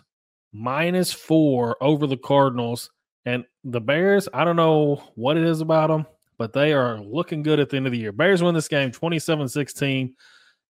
minus 0.53 1.11
four 1.11 1.77
over 1.81 2.07
the 2.07 2.17
Cardinals. 2.17 2.89
And 3.25 3.45
the 3.63 3.81
Bears, 3.81 4.29
I 4.33 4.45
don't 4.45 4.55
know 4.55 5.03
what 5.15 5.37
it 5.37 5.43
is 5.43 5.61
about 5.61 5.87
them, 5.87 6.05
but 6.37 6.53
they 6.53 6.73
are 6.73 6.99
looking 6.99 7.43
good 7.43 7.59
at 7.59 7.69
the 7.69 7.77
end 7.77 7.87
of 7.87 7.91
the 7.91 7.97
year. 7.97 8.11
Bears 8.11 8.43
win 8.43 8.55
this 8.55 8.67
game 8.67 8.91
27 8.91 9.47
16. 9.49 10.15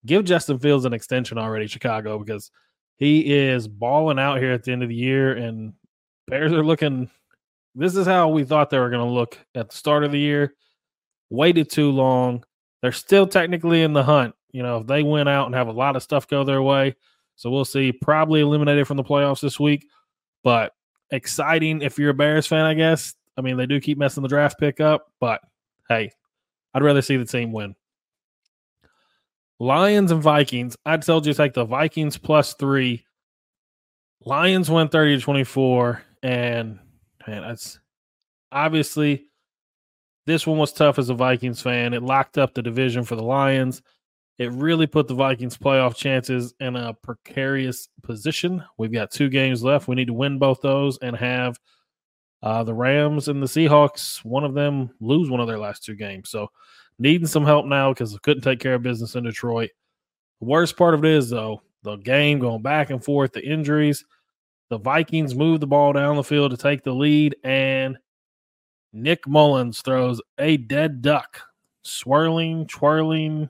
Give 0.06 0.24
Justin 0.24 0.60
Fields 0.60 0.86
an 0.86 0.94
extension 0.94 1.38
already, 1.38 1.68
Chicago, 1.68 2.20
because 2.20 2.52
he 2.98 3.36
is 3.36 3.68
balling 3.68 4.20
out 4.20 4.40
here 4.40 4.52
at 4.52 4.64
the 4.64 4.72
end 4.72 4.84
of 4.84 4.90
the 4.90 4.96
year. 4.96 5.34
And 5.34 5.74
Bears 6.28 6.54
are 6.54 6.64
looking. 6.64 7.10
This 7.74 7.96
is 7.96 8.08
how 8.08 8.30
we 8.30 8.46
thought 8.46 8.70
they 8.70 8.80
were 8.80 8.90
going 8.90 9.06
to 9.06 9.14
look 9.14 9.38
at 9.54 9.70
the 9.70 9.76
start 9.76 10.04
of 10.04 10.12
the 10.12 10.20
year 10.20 10.56
waited 11.30 11.70
too 11.70 11.92
long. 11.92 12.44
They're 12.82 12.92
still 12.92 13.28
technically 13.28 13.84
in 13.84 13.94
the 13.94 14.04
hunt. 14.04 14.36
You 14.52 14.64
know, 14.64 14.78
if 14.78 14.88
they 14.88 15.04
went 15.04 15.30
out 15.30 15.48
and 15.48 15.56
have 15.56 15.68
a 15.68 15.74
lot 15.74 15.96
of 15.96 16.04
stuff 16.04 16.28
go 16.28 16.44
their 16.44 16.62
way. 16.62 16.96
So 17.36 17.50
we'll 17.50 17.65
see. 17.65 17.91
Probably 17.91 18.41
eliminated 18.41 18.88
from 18.88 18.98
the 18.98 19.04
playoffs 19.04 19.41
this 19.41 19.60
week, 19.60 19.88
but 20.43 20.74
exciting 21.12 21.82
if 21.82 21.98
you're 21.98 22.12
a 22.12 22.13
Bears 22.13 22.48
fan, 22.48 22.65
I 22.65 22.74
guess. 22.74 23.13
I 23.38 23.41
mean, 23.41 23.58
they 23.58 23.65
do 23.65 23.82
keep 23.82 23.98
messing 23.98 24.24
the 24.24 24.30
draft 24.30 24.60
pick 24.60 24.80
up, 24.80 25.12
but 25.19 25.41
hey, 25.89 26.12
I'd 26.74 26.84
rather 26.84 27.02
see 27.02 27.17
the 27.17 27.26
team 27.26 27.52
win. 27.52 27.76
Lions 29.60 30.12
and 30.12 30.21
Vikings. 30.21 30.76
I 30.86 30.98
told 30.98 31.26
you 31.26 31.34
to 31.34 31.38
take 31.38 31.54
the 31.54 31.65
Vikings 31.65 32.17
plus 32.17 32.54
three. 32.56 33.06
Lions 34.26 34.69
went 34.69 34.91
30 34.91 35.17
to 35.17 35.21
24. 35.21 36.02
And 36.24 36.80
man, 37.28 37.41
that's 37.41 37.80
obviously 38.52 39.28
this 40.26 40.45
one 40.45 40.58
was 40.58 40.74
tough 40.74 41.00
as 41.00 41.10
a 41.10 41.13
Vikings 41.13 41.62
fan. 41.62 41.93
It 41.93 42.04
locked 42.04 42.38
up 42.38 42.54
the 42.54 42.62
division 42.62 43.04
for 43.04 43.15
the 43.15 43.24
Lions. 43.24 43.82
It 44.38 44.52
really 44.52 44.86
put 44.86 45.08
the 45.08 45.13
Vikings' 45.13 45.58
playoff 45.58 45.95
chances 45.95 46.54
in 46.60 46.76
a 46.76 46.93
precarious 46.93 47.88
position. 48.04 48.63
We've 48.78 48.91
got 48.91 49.12
two 49.12 49.30
games 49.30 49.63
left. 49.63 49.88
We 49.88 49.95
need 49.95 50.08
to 50.08 50.13
win 50.13 50.39
both 50.39 50.62
those 50.62 50.98
and 50.98 51.15
have 51.15 51.58
uh, 52.43 52.63
the 52.63 52.74
Rams 52.74 53.30
and 53.30 53.41
the 53.41 53.48
Seahawks, 53.48 54.24
one 54.26 54.43
of 54.43 54.54
them, 54.54 54.91
lose 55.00 55.30
one 55.30 55.39
of 55.39 55.48
their 55.48 55.58
last 55.58 55.84
two 55.84 55.95
games. 55.95 56.30
So, 56.30 56.50
needing 57.00 57.28
some 57.28 57.45
help 57.45 57.65
now 57.65 57.91
because 57.91 58.13
I 58.13 58.19
couldn't 58.21 58.43
take 58.43 58.60
care 58.60 58.76
of 58.76 58.84
business 58.84 59.15
in 59.15 59.24
Detroit. 59.24 59.71
The 60.41 60.48
worst 60.48 60.76
part 60.78 60.93
of 60.93 61.04
it 61.04 61.12
is, 61.12 61.30
though, 61.30 61.62
the 61.84 61.95
game 61.95 62.39
going 62.39 62.62
back 62.62 62.89
and 62.89 63.04
forth, 63.04 63.34
the 63.34 63.45
injuries. 63.45 64.06
The 64.69 64.78
Vikings 64.80 65.36
move 65.36 65.60
the 65.60 65.67
ball 65.67 65.93
down 65.93 66.15
the 66.17 66.24
field 66.24 66.52
to 66.52 66.58
take 66.58 66.84
the 66.84 66.93
lead, 66.93 67.36
and 67.43 67.98
Nick 68.91 69.28
Mullens 69.28 69.82
throws 69.82 70.21
a 70.38 70.58
dead 70.58 71.02
duck, 71.02 71.41
swirling, 71.84 72.67
twirling 72.67 73.50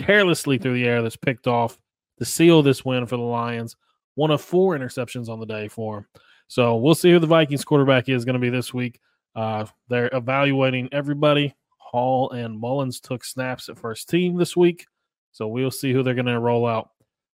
carelessly 0.00 0.58
through 0.58 0.74
the 0.74 0.86
air 0.86 1.02
that's 1.02 1.16
picked 1.16 1.46
off 1.46 1.78
to 2.18 2.24
seal 2.24 2.62
this 2.62 2.84
win 2.84 3.06
for 3.06 3.16
the 3.16 3.22
Lions. 3.22 3.76
One 4.14 4.30
of 4.30 4.40
four 4.40 4.76
interceptions 4.76 5.28
on 5.28 5.40
the 5.40 5.46
day 5.46 5.68
for 5.68 5.98
him. 5.98 6.06
So 6.48 6.76
we'll 6.76 6.94
see 6.94 7.12
who 7.12 7.18
the 7.18 7.26
Vikings 7.26 7.64
quarterback 7.64 8.08
is 8.08 8.24
going 8.24 8.34
to 8.34 8.40
be 8.40 8.50
this 8.50 8.74
week. 8.74 9.00
Uh, 9.36 9.66
they're 9.88 10.10
evaluating 10.12 10.88
everybody. 10.92 11.54
Hall 11.78 12.30
and 12.30 12.60
Mullens 12.60 13.00
took 13.00 13.24
snaps 13.24 13.68
at 13.68 13.78
first 13.78 14.08
team 14.08 14.36
this 14.36 14.56
week. 14.56 14.86
So 15.32 15.46
we'll 15.48 15.70
see 15.70 15.92
who 15.92 16.02
they're 16.02 16.14
going 16.14 16.26
to 16.26 16.40
roll 16.40 16.66
out. 16.66 16.90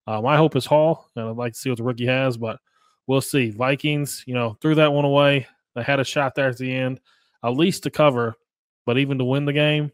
Uh, 0.06 0.20
my 0.20 0.36
hope 0.36 0.54
is 0.54 0.66
Hall, 0.66 1.08
and 1.16 1.28
I'd 1.28 1.36
like 1.36 1.54
to 1.54 1.58
see 1.58 1.70
what 1.70 1.78
the 1.78 1.84
rookie 1.84 2.06
has, 2.06 2.36
but 2.36 2.60
we'll 3.06 3.20
see. 3.20 3.50
Vikings, 3.50 4.22
you 4.26 4.34
know, 4.34 4.56
threw 4.60 4.74
that 4.76 4.92
one 4.92 5.04
away. 5.04 5.46
They 5.74 5.82
had 5.82 5.98
a 5.98 6.04
shot 6.04 6.34
there 6.34 6.48
at 6.48 6.58
the 6.58 6.72
end, 6.72 7.00
at 7.44 7.50
least 7.50 7.82
to 7.82 7.90
cover, 7.90 8.34
but 8.84 8.98
even 8.98 9.18
to 9.18 9.24
win 9.24 9.46
the 9.46 9.52
game, 9.52 9.90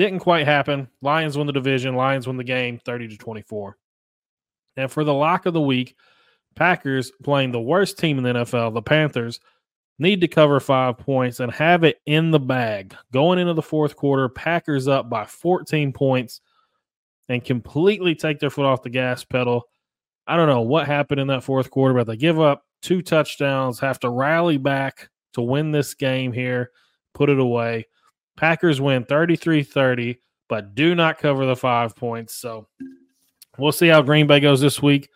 didn't 0.00 0.20
quite 0.20 0.46
happen. 0.46 0.88
Lions 1.02 1.36
win 1.36 1.46
the 1.46 1.52
division. 1.52 1.94
Lions 1.94 2.26
win 2.26 2.36
the 2.36 2.44
game 2.44 2.80
30 2.84 3.08
to 3.08 3.16
24. 3.16 3.76
And 4.76 4.90
for 4.90 5.04
the 5.04 5.14
lock 5.14 5.46
of 5.46 5.54
the 5.54 5.60
week, 5.60 5.96
Packers 6.56 7.12
playing 7.22 7.52
the 7.52 7.60
worst 7.60 7.98
team 7.98 8.18
in 8.18 8.24
the 8.24 8.32
NFL, 8.40 8.74
the 8.74 8.82
Panthers, 8.82 9.40
need 9.98 10.20
to 10.22 10.28
cover 10.28 10.58
five 10.60 10.98
points 10.98 11.40
and 11.40 11.52
have 11.52 11.84
it 11.84 12.00
in 12.06 12.30
the 12.30 12.40
bag. 12.40 12.96
Going 13.12 13.38
into 13.38 13.54
the 13.54 13.62
fourth 13.62 13.96
quarter, 13.96 14.28
Packers 14.28 14.88
up 14.88 15.10
by 15.10 15.24
14 15.26 15.92
points 15.92 16.40
and 17.28 17.44
completely 17.44 18.14
take 18.14 18.40
their 18.40 18.50
foot 18.50 18.64
off 18.64 18.82
the 18.82 18.90
gas 18.90 19.24
pedal. 19.24 19.64
I 20.26 20.36
don't 20.36 20.48
know 20.48 20.62
what 20.62 20.86
happened 20.86 21.20
in 21.20 21.28
that 21.28 21.44
fourth 21.44 21.70
quarter, 21.70 21.94
but 21.94 22.06
they 22.06 22.16
give 22.16 22.40
up 22.40 22.64
two 22.82 23.02
touchdowns, 23.02 23.78
have 23.80 24.00
to 24.00 24.10
rally 24.10 24.56
back 24.56 25.10
to 25.34 25.42
win 25.42 25.70
this 25.70 25.94
game 25.94 26.32
here, 26.32 26.70
put 27.14 27.28
it 27.28 27.38
away. 27.38 27.86
Packers 28.40 28.80
win 28.80 29.04
33 29.04 29.62
30, 29.62 30.18
but 30.48 30.74
do 30.74 30.94
not 30.94 31.18
cover 31.18 31.44
the 31.44 31.54
five 31.54 31.94
points. 31.94 32.34
So 32.36 32.66
we'll 33.58 33.70
see 33.70 33.88
how 33.88 34.00
Green 34.00 34.26
Bay 34.26 34.40
goes 34.40 34.62
this 34.62 34.80
week. 34.80 35.10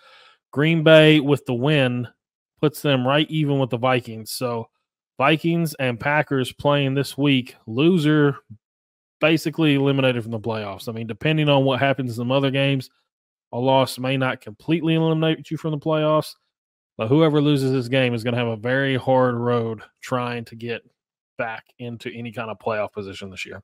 Green 0.52 0.82
Bay 0.82 1.20
with 1.20 1.46
the 1.46 1.54
win 1.54 2.06
puts 2.60 2.82
them 2.82 3.08
right 3.08 3.26
even 3.30 3.58
with 3.58 3.70
the 3.70 3.78
Vikings. 3.78 4.30
So 4.30 4.68
Vikings 5.16 5.72
and 5.72 5.98
Packers 5.98 6.52
playing 6.52 6.92
this 6.92 7.16
week. 7.16 7.56
Loser 7.66 8.36
basically 9.22 9.76
eliminated 9.76 10.22
from 10.22 10.32
the 10.32 10.38
playoffs. 10.38 10.86
I 10.86 10.92
mean, 10.92 11.06
depending 11.06 11.48
on 11.48 11.64
what 11.64 11.80
happens 11.80 12.10
in 12.10 12.16
some 12.16 12.30
other 12.30 12.50
games, 12.50 12.90
a 13.52 13.58
loss 13.58 13.98
may 13.98 14.18
not 14.18 14.42
completely 14.42 14.96
eliminate 14.96 15.50
you 15.50 15.56
from 15.56 15.70
the 15.70 15.78
playoffs, 15.78 16.34
but 16.98 17.08
whoever 17.08 17.40
loses 17.40 17.72
this 17.72 17.88
game 17.88 18.12
is 18.12 18.22
going 18.22 18.34
to 18.34 18.40
have 18.40 18.48
a 18.48 18.56
very 18.56 18.96
hard 18.96 19.34
road 19.36 19.80
trying 20.02 20.44
to 20.44 20.56
get 20.56 20.82
back 21.36 21.64
into 21.78 22.10
any 22.12 22.32
kind 22.32 22.50
of 22.50 22.58
playoff 22.58 22.92
position 22.92 23.30
this 23.30 23.46
year. 23.46 23.62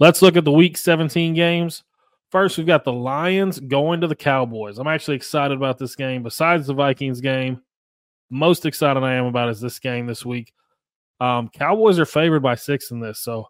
Let's 0.00 0.22
look 0.22 0.36
at 0.36 0.44
the 0.44 0.52
week 0.52 0.76
17 0.76 1.34
games. 1.34 1.84
First, 2.30 2.58
we've 2.58 2.66
got 2.66 2.84
the 2.84 2.92
Lions 2.92 3.60
going 3.60 4.00
to 4.00 4.08
the 4.08 4.16
Cowboys. 4.16 4.78
I'm 4.78 4.88
actually 4.88 5.16
excited 5.16 5.56
about 5.56 5.78
this 5.78 5.94
game. 5.94 6.22
Besides 6.22 6.66
the 6.66 6.74
Vikings 6.74 7.20
game, 7.20 7.60
most 8.28 8.66
excited 8.66 9.04
I 9.04 9.14
am 9.14 9.26
about 9.26 9.50
is 9.50 9.60
this 9.60 9.78
game 9.78 10.06
this 10.06 10.26
week. 10.26 10.52
Um, 11.20 11.48
Cowboys 11.48 12.00
are 12.00 12.06
favored 12.06 12.42
by 12.42 12.56
six 12.56 12.90
in 12.90 12.98
this, 12.98 13.20
so 13.20 13.46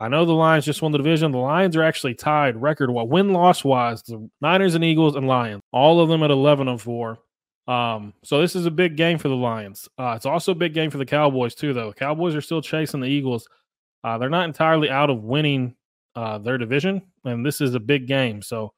I 0.00 0.08
know 0.08 0.24
the 0.24 0.32
Lions 0.32 0.64
just 0.64 0.82
won 0.82 0.90
the 0.90 0.98
division. 0.98 1.30
The 1.30 1.38
Lions 1.38 1.76
are 1.76 1.82
actually 1.84 2.14
tied 2.14 2.60
record 2.60 2.90
win 2.90 3.32
loss 3.32 3.62
wise. 3.62 4.02
The 4.02 4.28
Niners 4.40 4.74
and 4.74 4.82
Eagles 4.82 5.14
and 5.14 5.28
Lions, 5.28 5.62
all 5.72 6.00
of 6.00 6.08
them 6.08 6.24
at 6.24 6.32
eleven 6.32 6.66
and 6.66 6.80
four. 6.80 7.18
Um, 7.66 8.12
so 8.22 8.40
this 8.40 8.54
is 8.54 8.66
a 8.66 8.70
big 8.70 8.96
game 8.96 9.18
for 9.18 9.28
the 9.28 9.36
Lions. 9.36 9.88
Uh, 9.98 10.14
it's 10.16 10.26
also 10.26 10.52
a 10.52 10.56
big 10.56 10.74
game 10.74 10.90
for 10.90 10.98
the 10.98 11.06
Cowboys 11.06 11.54
too, 11.54 11.72
though. 11.72 11.88
The 11.88 11.94
Cowboys 11.94 12.34
are 12.34 12.40
still 12.40 12.60
chasing 12.60 13.00
the 13.00 13.08
Eagles. 13.08 13.48
Uh, 14.02 14.18
they're 14.18 14.28
not 14.28 14.44
entirely 14.44 14.90
out 14.90 15.08
of 15.08 15.22
winning 15.24 15.74
uh, 16.14 16.38
their 16.38 16.58
division, 16.58 17.02
and 17.24 17.44
this 17.44 17.60
is 17.60 17.74
a 17.74 17.80
big 17.80 18.06
game. 18.06 18.42
So 18.42 18.74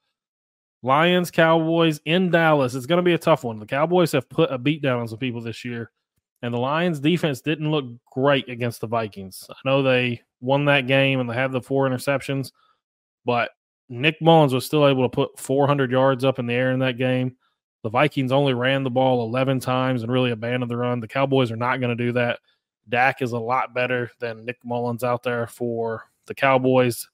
Lions, 0.82 1.30
Cowboys 1.32 2.00
in 2.04 2.30
Dallas. 2.30 2.74
It's 2.74 2.86
going 2.86 2.98
to 2.98 3.02
be 3.02 3.14
a 3.14 3.18
tough 3.18 3.42
one. 3.42 3.58
The 3.58 3.66
Cowboys 3.66 4.12
have 4.12 4.28
put 4.28 4.52
a 4.52 4.58
beat 4.58 4.82
down 4.82 5.00
on 5.00 5.08
some 5.08 5.18
people 5.18 5.40
this 5.40 5.64
year. 5.64 5.90
And 6.42 6.54
the 6.54 6.58
Lions 6.58 7.00
defense 7.00 7.40
didn't 7.40 7.70
look 7.70 7.86
great 8.12 8.48
against 8.48 8.80
the 8.80 8.86
Vikings. 8.86 9.46
I 9.50 9.54
know 9.64 9.82
they 9.82 10.22
won 10.40 10.66
that 10.66 10.86
game 10.86 11.18
and 11.18 11.28
they 11.28 11.34
had 11.34 11.50
the 11.50 11.60
four 11.60 11.88
interceptions, 11.88 12.52
but 13.24 13.50
Nick 13.88 14.20
Mullens 14.20 14.52
was 14.52 14.66
still 14.66 14.86
able 14.86 15.02
to 15.02 15.08
put 15.08 15.38
400 15.40 15.90
yards 15.90 16.24
up 16.24 16.38
in 16.38 16.46
the 16.46 16.54
air 16.54 16.72
in 16.72 16.78
that 16.80 16.98
game. 16.98 17.36
The 17.86 17.90
Vikings 17.90 18.32
only 18.32 18.52
ran 18.52 18.82
the 18.82 18.90
ball 18.90 19.24
11 19.28 19.60
times 19.60 20.02
and 20.02 20.10
really 20.10 20.32
abandoned 20.32 20.68
the 20.68 20.76
run. 20.76 20.98
The 20.98 21.06
Cowboys 21.06 21.52
are 21.52 21.56
not 21.56 21.78
going 21.78 21.96
to 21.96 22.04
do 22.04 22.10
that. 22.14 22.40
Dak 22.88 23.22
is 23.22 23.30
a 23.30 23.38
lot 23.38 23.74
better 23.74 24.10
than 24.18 24.44
Nick 24.44 24.56
Mullens 24.64 25.04
out 25.04 25.22
there 25.22 25.46
for 25.46 26.10
the 26.26 26.34
Cowboys. 26.34 27.08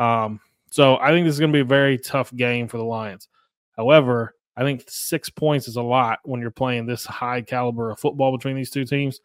Um, 0.00 0.40
so 0.72 0.96
I 0.96 1.10
think 1.10 1.24
this 1.24 1.34
is 1.34 1.38
going 1.38 1.52
to 1.52 1.56
be 1.56 1.60
a 1.60 1.64
very 1.64 1.98
tough 1.98 2.34
game 2.34 2.66
for 2.66 2.78
the 2.78 2.84
Lions. 2.84 3.28
However, 3.76 4.34
I 4.56 4.64
think 4.64 4.82
six 4.88 5.30
points 5.30 5.68
is 5.68 5.76
a 5.76 5.82
lot 5.82 6.18
when 6.24 6.40
you're 6.40 6.50
playing 6.50 6.86
this 6.86 7.06
high 7.06 7.42
caliber 7.42 7.92
of 7.92 8.00
football 8.00 8.36
between 8.36 8.56
these 8.56 8.70
two 8.70 8.84
teams. 8.84 9.20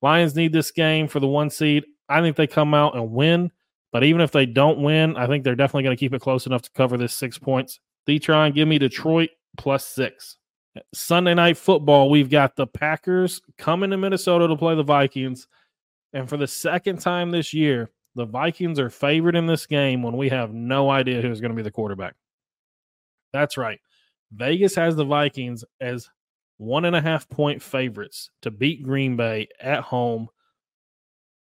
Lions 0.00 0.34
need 0.34 0.54
this 0.54 0.70
game 0.70 1.06
for 1.06 1.20
the 1.20 1.26
one 1.26 1.50
seed. 1.50 1.84
I 2.08 2.22
think 2.22 2.36
they 2.36 2.46
come 2.46 2.72
out 2.72 2.96
and 2.96 3.12
win. 3.12 3.52
But 3.92 4.04
even 4.04 4.22
if 4.22 4.32
they 4.32 4.46
don't 4.46 4.80
win, 4.80 5.18
I 5.18 5.26
think 5.26 5.44
they're 5.44 5.54
definitely 5.54 5.82
going 5.82 5.96
to 5.98 6.00
keep 6.00 6.14
it 6.14 6.22
close 6.22 6.46
enough 6.46 6.62
to 6.62 6.70
cover 6.70 6.96
this 6.96 7.12
six 7.12 7.36
points. 7.36 7.78
Detron, 8.08 8.54
give 8.54 8.68
me 8.68 8.78
Detroit 8.78 9.28
plus 9.56 9.84
six. 9.84 10.36
Sunday 10.94 11.34
night 11.34 11.56
football, 11.56 12.10
we've 12.10 12.30
got 12.30 12.56
the 12.56 12.66
Packers 12.66 13.40
coming 13.58 13.90
to 13.90 13.96
Minnesota 13.96 14.46
to 14.48 14.56
play 14.56 14.74
the 14.74 14.82
Vikings. 14.82 15.48
And 16.12 16.28
for 16.28 16.36
the 16.36 16.46
second 16.46 17.00
time 17.00 17.30
this 17.30 17.52
year, 17.52 17.90
the 18.14 18.24
Vikings 18.24 18.78
are 18.78 18.90
favored 18.90 19.36
in 19.36 19.46
this 19.46 19.66
game 19.66 20.02
when 20.02 20.16
we 20.16 20.28
have 20.28 20.52
no 20.52 20.90
idea 20.90 21.22
who's 21.22 21.40
going 21.40 21.50
to 21.50 21.56
be 21.56 21.62
the 21.62 21.70
quarterback. 21.70 22.14
That's 23.32 23.56
right. 23.56 23.80
Vegas 24.32 24.74
has 24.74 24.96
the 24.96 25.04
Vikings 25.04 25.64
as 25.80 26.08
one 26.58 26.84
and 26.84 26.94
a 26.94 27.00
half 27.00 27.28
point 27.28 27.62
favorites 27.62 28.30
to 28.42 28.50
beat 28.50 28.82
Green 28.82 29.16
Bay 29.16 29.48
at 29.60 29.80
home, 29.80 30.28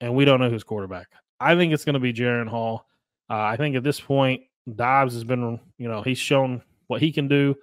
and 0.02 0.15
we 0.15 0.26
don't 0.26 0.39
know 0.39 0.50
who's 0.50 0.63
quarterback. 0.63 1.08
I 1.39 1.56
think 1.56 1.74
it's 1.74 1.86
going 1.86 1.94
to 1.94 2.00
be 2.00 2.13
Jaren 2.13 2.48
Hall. 2.48 2.88
Uh, 3.30 3.39
I 3.39 3.58
think 3.58 3.76
at 3.76 3.84
this 3.84 4.00
point, 4.00 4.41
Dobbs 4.76 5.13
has 5.13 5.24
been, 5.24 5.60
you 5.78 5.88
know, 5.88 6.02
he's 6.02 6.18
shown 6.18 6.62
what 6.88 7.02
he 7.02 7.12
can 7.12 7.28
do. 7.28 7.56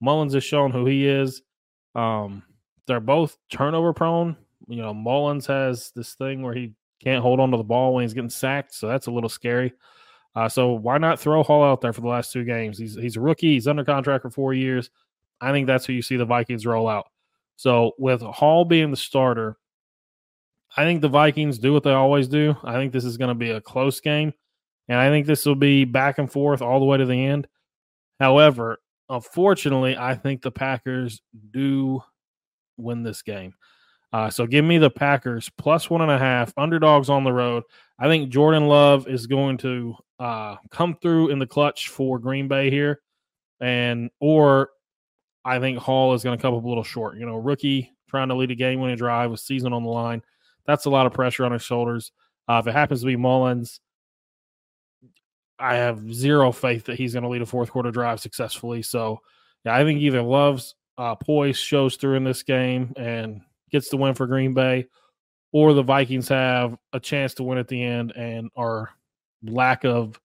Mullens 0.00 0.34
has 0.34 0.44
shown 0.44 0.70
who 0.70 0.86
he 0.86 1.06
is. 1.06 1.42
Um, 1.94 2.42
they're 2.86 3.00
both 3.00 3.36
turnover 3.50 3.92
prone. 3.92 4.36
You 4.68 4.82
know, 4.82 4.94
Mullens 4.94 5.46
has 5.46 5.92
this 5.94 6.14
thing 6.14 6.42
where 6.42 6.54
he 6.54 6.74
can't 7.02 7.22
hold 7.22 7.40
on 7.40 7.50
to 7.50 7.56
the 7.56 7.62
ball 7.62 7.94
when 7.94 8.02
he's 8.02 8.14
getting 8.14 8.30
sacked, 8.30 8.74
so 8.74 8.88
that's 8.88 9.06
a 9.06 9.10
little 9.10 9.28
scary. 9.28 9.72
Uh, 10.34 10.48
so 10.48 10.72
why 10.72 10.98
not 10.98 11.18
throw 11.18 11.42
Hall 11.42 11.64
out 11.64 11.80
there 11.80 11.92
for 11.92 12.00
the 12.00 12.08
last 12.08 12.32
two 12.32 12.44
games? 12.44 12.78
He's 12.78 12.94
he's 12.94 13.16
a 13.16 13.20
rookie. 13.20 13.54
He's 13.54 13.66
under 13.66 13.84
contract 13.84 14.22
for 14.22 14.30
four 14.30 14.54
years. 14.54 14.90
I 15.40 15.52
think 15.52 15.66
that's 15.66 15.86
who 15.86 15.92
you 15.92 16.02
see 16.02 16.16
the 16.16 16.24
Vikings 16.24 16.66
roll 16.66 16.88
out. 16.88 17.08
So 17.56 17.92
with 17.98 18.20
Hall 18.22 18.64
being 18.64 18.90
the 18.90 18.96
starter, 18.96 19.56
I 20.76 20.84
think 20.84 21.00
the 21.00 21.08
Vikings 21.08 21.58
do 21.58 21.72
what 21.72 21.82
they 21.82 21.92
always 21.92 22.28
do. 22.28 22.54
I 22.62 22.74
think 22.74 22.92
this 22.92 23.04
is 23.04 23.16
going 23.16 23.30
to 23.30 23.34
be 23.34 23.50
a 23.50 23.60
close 23.60 24.00
game, 24.00 24.32
and 24.88 24.98
I 24.98 25.08
think 25.08 25.26
this 25.26 25.46
will 25.46 25.54
be 25.54 25.84
back 25.84 26.18
and 26.18 26.30
forth 26.30 26.62
all 26.62 26.78
the 26.78 26.86
way 26.86 26.98
to 26.98 27.06
the 27.06 27.24
end. 27.24 27.48
However, 28.20 28.78
unfortunately, 29.08 29.96
I 29.96 30.14
think 30.14 30.42
the 30.42 30.50
Packers 30.50 31.20
do 31.50 32.02
win 32.76 33.02
this 33.02 33.22
game. 33.22 33.54
Uh, 34.12 34.30
so 34.30 34.46
give 34.46 34.64
me 34.64 34.78
the 34.78 34.90
Packers 34.90 35.50
plus 35.58 35.90
one 35.90 36.00
and 36.00 36.10
a 36.10 36.18
half, 36.18 36.52
underdogs 36.56 37.10
on 37.10 37.24
the 37.24 37.32
road. 37.32 37.62
I 37.98 38.08
think 38.08 38.30
Jordan 38.30 38.66
Love 38.66 39.06
is 39.06 39.26
going 39.26 39.58
to 39.58 39.94
uh, 40.18 40.56
come 40.70 40.96
through 41.02 41.28
in 41.28 41.38
the 41.38 41.46
clutch 41.46 41.88
for 41.88 42.18
Green 42.18 42.48
Bay 42.48 42.70
here, 42.70 43.00
and 43.60 44.10
or 44.20 44.70
I 45.44 45.58
think 45.58 45.78
Hall 45.78 46.14
is 46.14 46.24
going 46.24 46.38
to 46.38 46.42
come 46.42 46.54
up 46.54 46.64
a 46.64 46.68
little 46.68 46.84
short. 46.84 47.18
You 47.18 47.26
know, 47.26 47.36
rookie 47.36 47.92
trying 48.08 48.28
to 48.28 48.34
lead 48.34 48.50
a 48.50 48.54
game-winning 48.54 48.96
drive 48.96 49.30
with 49.30 49.40
season 49.40 49.72
on 49.74 49.82
the 49.82 49.90
line. 49.90 50.22
That's 50.66 50.86
a 50.86 50.90
lot 50.90 51.06
of 51.06 51.12
pressure 51.12 51.44
on 51.44 51.52
his 51.52 51.62
shoulders. 51.62 52.12
Uh, 52.48 52.60
if 52.62 52.66
it 52.66 52.72
happens 52.72 53.00
to 53.00 53.06
be 53.06 53.16
Mullens, 53.16 53.80
I 55.58 55.76
have 55.76 56.12
zero 56.12 56.52
faith 56.52 56.84
that 56.84 56.96
he's 56.96 57.14
going 57.14 57.22
to 57.24 57.28
lead 57.28 57.42
a 57.42 57.46
fourth 57.46 57.70
quarter 57.70 57.90
drive 57.90 58.20
successfully. 58.20 58.82
So, 58.82 59.20
yeah, 59.64 59.74
I 59.74 59.84
think 59.84 60.00
either 60.00 60.22
Love's 60.22 60.74
uh, 60.96 61.14
poise 61.14 61.56
shows 61.56 61.96
through 61.96 62.14
in 62.14 62.24
this 62.24 62.42
game 62.42 62.92
and 62.96 63.40
gets 63.70 63.88
the 63.88 63.96
win 63.96 64.14
for 64.14 64.26
Green 64.26 64.54
Bay, 64.54 64.86
or 65.52 65.72
the 65.72 65.82
Vikings 65.82 66.28
have 66.28 66.76
a 66.92 67.00
chance 67.00 67.34
to 67.34 67.42
win 67.42 67.58
at 67.58 67.68
the 67.68 67.82
end 67.82 68.12
and 68.16 68.50
our 68.56 68.90
lack 69.44 69.84
of 69.84 70.20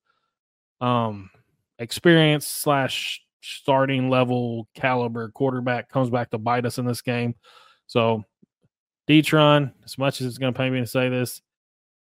um 0.80 1.30
experience 1.78 2.46
slash 2.46 3.22
starting 3.42 4.10
level 4.10 4.66
caliber 4.74 5.28
quarterback 5.30 5.88
comes 5.88 6.10
back 6.10 6.30
to 6.30 6.38
bite 6.38 6.66
us 6.66 6.78
in 6.78 6.86
this 6.86 7.02
game. 7.02 7.34
So 7.86 8.24
Detron, 9.08 9.72
as 9.84 9.98
much 9.98 10.20
as 10.20 10.26
it's 10.26 10.38
going 10.38 10.52
to 10.52 10.56
pay 10.56 10.70
me 10.70 10.80
to 10.80 10.86
say 10.86 11.08
this, 11.08 11.42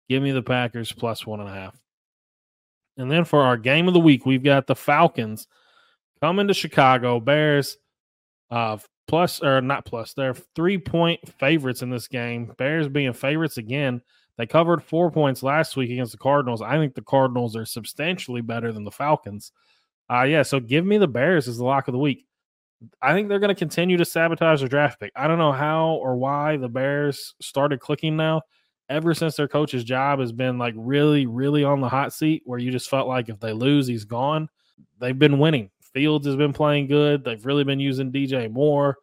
give 0.10 0.24
me 0.24 0.32
the 0.32 0.42
Packers 0.42 0.92
plus 0.92 1.26
one 1.26 1.40
and 1.40 1.50
a 1.50 1.54
half. 1.54 1.80
And 2.98 3.12
then 3.12 3.26
for 3.26 3.42
our 3.42 3.58
game 3.58 3.88
of 3.88 3.94
the 3.94 4.00
week, 4.00 4.26
we've 4.26 4.44
got 4.44 4.68
the 4.68 4.76
Falcons 4.76 5.48
coming 6.22 6.48
to 6.48 6.54
Chicago. 6.54 7.20
Bears, 7.20 7.78
uh, 8.50 8.78
plus 9.08 9.42
or 9.42 9.62
not 9.62 9.86
plus, 9.86 10.14
they're 10.14 10.34
three 10.56 10.78
point 10.78 11.20
favorites 11.40 11.82
in 11.82 11.90
this 11.90 12.08
game. 12.08 12.54
Bears 12.58 12.88
being 12.88 13.14
favorites 13.14 13.58
again. 13.58 14.02
They 14.38 14.46
covered 14.46 14.84
four 14.84 15.10
points 15.12 15.42
last 15.42 15.76
week 15.76 15.90
against 15.90 16.12
the 16.12 16.18
Cardinals. 16.20 16.62
I 16.62 16.78
think 16.78 16.94
the 16.94 17.02
Cardinals 17.02 17.56
are 17.56 17.66
substantially 17.66 18.42
better 18.42 18.72
than 18.72 18.84
the 18.84 18.92
Falcons. 18.92 19.52
Uh, 20.12 20.24
yeah, 20.24 20.44
so 20.44 20.60
give 20.60 20.86
me 20.86 20.98
the 20.98 21.08
Bears 21.08 21.48
as 21.48 21.58
the 21.58 21.66
lock 21.66 21.88
of 21.88 21.92
the 21.92 21.98
week. 22.00 22.26
I 23.02 23.14
think 23.14 23.28
they're 23.28 23.40
going 23.40 23.54
to 23.54 23.56
continue 23.56 23.98
to 23.98 24.06
sabotage 24.06 24.60
their 24.60 24.70
draft 24.70 25.00
pick. 25.00 25.12
I 25.16 25.28
don't 25.28 25.40
know 25.40 25.52
how 25.52 25.94
or 25.96 26.16
why 26.16 26.58
the 26.58 26.70
Bears 26.70 27.34
started 27.42 27.80
clicking 27.80 28.16
now. 28.16 28.44
Ever 28.90 29.14
since 29.14 29.36
their 29.36 29.48
coach's 29.48 29.84
job 29.84 30.20
has 30.20 30.32
been 30.32 30.58
like 30.58 30.74
really, 30.78 31.26
really 31.26 31.64
on 31.64 31.82
the 31.82 31.90
hot 31.90 32.14
seat, 32.14 32.44
where 32.46 32.60
you 32.60 32.72
just 32.72 32.90
felt 32.90 33.08
like 33.08 33.30
if 33.30 33.40
they 33.40 33.54
lose, 33.54 33.88
he's 33.88 34.06
gone. 34.06 34.50
They've 35.00 35.18
been 35.18 35.40
winning. 35.40 35.70
Fields 35.94 36.26
has 36.26 36.36
been 36.36 36.54
playing 36.54 36.88
good. 36.88 37.24
They've 37.24 37.46
really 37.46 37.64
been 37.64 37.80
using 37.80 38.12
DJ 38.12 38.52
Moore. 38.52 38.98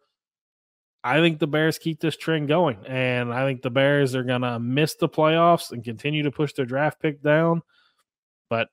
I 1.03 1.19
think 1.19 1.37
the 1.37 1.47
Bears 1.47 1.77
keep 1.77 1.99
this 1.99 2.17
trend 2.17 2.47
going, 2.47 2.83
and 2.87 3.31
I 3.31 3.45
think 3.45 3.61
the 3.61 3.69
Bears 3.69 4.15
are 4.15 4.23
gonna 4.23 4.59
miss 4.59 4.95
the 4.95 5.07
playoffs 5.07 5.71
and 5.71 5.83
continue 5.83 6.23
to 6.23 6.31
push 6.31 6.53
their 6.53 6.65
draft 6.65 6.99
pick 6.99 7.21
down. 7.21 7.61
But 8.49 8.69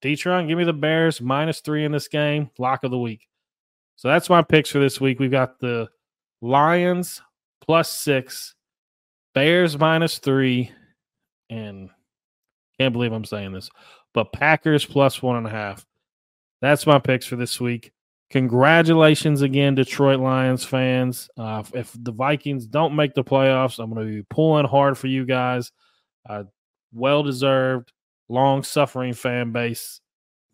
Detron, 0.00 0.46
give 0.46 0.58
me 0.58 0.64
the 0.64 0.72
Bears 0.72 1.20
minus 1.20 1.60
three 1.60 1.84
in 1.84 1.90
this 1.90 2.08
game, 2.08 2.50
lock 2.58 2.84
of 2.84 2.92
the 2.92 2.98
week. 2.98 3.26
So 3.96 4.08
that's 4.08 4.30
my 4.30 4.42
picks 4.42 4.70
for 4.70 4.78
this 4.78 5.00
week. 5.00 5.18
We've 5.18 5.30
got 5.30 5.58
the 5.58 5.88
Lions 6.40 7.20
plus 7.60 7.90
six, 7.90 8.54
Bears 9.34 9.78
minus 9.78 10.18
three, 10.18 10.70
and 11.50 11.90
can't 12.78 12.92
believe 12.92 13.12
I'm 13.12 13.24
saying 13.24 13.52
this, 13.52 13.70
but 14.12 14.32
Packers 14.32 14.84
plus 14.84 15.22
one 15.22 15.36
and 15.36 15.46
a 15.46 15.50
half. 15.50 15.86
That's 16.60 16.86
my 16.86 16.98
picks 16.98 17.26
for 17.26 17.36
this 17.36 17.60
week. 17.60 17.92
Congratulations 18.30 19.42
again, 19.42 19.74
Detroit 19.74 20.20
Lions 20.20 20.64
fans. 20.64 21.28
Uh, 21.36 21.62
if 21.74 21.94
the 21.98 22.12
Vikings 22.12 22.66
don't 22.66 22.96
make 22.96 23.14
the 23.14 23.24
playoffs, 23.24 23.78
I'm 23.78 23.92
going 23.92 24.06
to 24.06 24.12
be 24.12 24.26
pulling 24.30 24.66
hard 24.66 24.96
for 24.96 25.06
you 25.06 25.26
guys. 25.26 25.70
Uh, 26.28 26.44
well 26.92 27.22
deserved, 27.22 27.92
long 28.28 28.62
suffering 28.62 29.12
fan 29.12 29.52
base. 29.52 30.00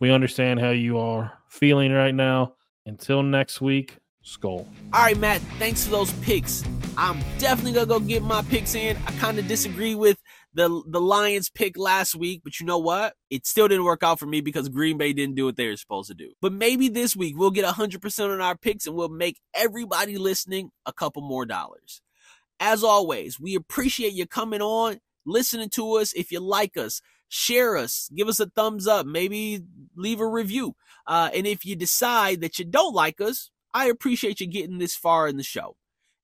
We 0.00 0.10
understand 0.10 0.60
how 0.60 0.70
you 0.70 0.98
are 0.98 1.32
feeling 1.50 1.92
right 1.92 2.14
now. 2.14 2.54
Until 2.86 3.22
next 3.22 3.60
week, 3.60 3.98
Skol. 4.28 4.66
All 4.92 5.02
right, 5.02 5.16
Matt, 5.16 5.40
thanks 5.58 5.84
for 5.84 5.90
those 5.90 6.12
picks. 6.20 6.62
I'm 6.96 7.20
definitely 7.38 7.72
going 7.72 7.86
to 7.86 7.94
go 7.94 8.00
get 8.00 8.22
my 8.22 8.42
picks 8.42 8.74
in. 8.74 8.96
I 9.06 9.12
kind 9.12 9.38
of 9.38 9.48
disagree 9.48 9.94
with 9.94 10.18
the 10.54 10.82
the 10.86 11.00
Lions 11.00 11.50
pick 11.50 11.78
last 11.78 12.14
week, 12.14 12.42
but 12.42 12.58
you 12.58 12.66
know 12.66 12.78
what? 12.78 13.14
It 13.30 13.46
still 13.46 13.68
didn't 13.68 13.84
work 13.84 14.02
out 14.02 14.18
for 14.18 14.26
me 14.26 14.40
because 14.40 14.68
Green 14.68 14.98
Bay 14.98 15.12
didn't 15.12 15.36
do 15.36 15.44
what 15.44 15.56
they 15.56 15.68
were 15.68 15.76
supposed 15.76 16.08
to 16.08 16.14
do. 16.14 16.32
But 16.40 16.52
maybe 16.52 16.88
this 16.88 17.14
week 17.14 17.36
we'll 17.38 17.50
get 17.50 17.64
100% 17.64 18.32
on 18.32 18.40
our 18.40 18.56
picks 18.56 18.86
and 18.86 18.96
we'll 18.96 19.08
make 19.08 19.38
everybody 19.54 20.18
listening 20.18 20.70
a 20.86 20.92
couple 20.92 21.22
more 21.22 21.46
dollars. 21.46 22.00
As 22.60 22.82
always, 22.82 23.38
we 23.38 23.54
appreciate 23.54 24.14
you 24.14 24.26
coming 24.26 24.62
on, 24.62 24.98
listening 25.24 25.70
to 25.70 25.92
us. 25.98 26.12
If 26.14 26.32
you 26.32 26.40
like 26.40 26.76
us, 26.76 27.00
share 27.28 27.76
us, 27.76 28.10
give 28.16 28.26
us 28.26 28.40
a 28.40 28.46
thumbs 28.46 28.86
up, 28.86 29.06
maybe 29.06 29.60
leave 29.96 30.20
a 30.20 30.26
review. 30.26 30.74
Uh, 31.06 31.30
and 31.32 31.46
if 31.46 31.64
you 31.64 31.76
decide 31.76 32.40
that 32.40 32.58
you 32.58 32.64
don't 32.64 32.94
like 32.94 33.20
us, 33.20 33.50
I 33.74 33.86
appreciate 33.86 34.40
you 34.40 34.46
getting 34.46 34.78
this 34.78 34.96
far 34.96 35.28
in 35.28 35.36
the 35.36 35.42
show. 35.42 35.76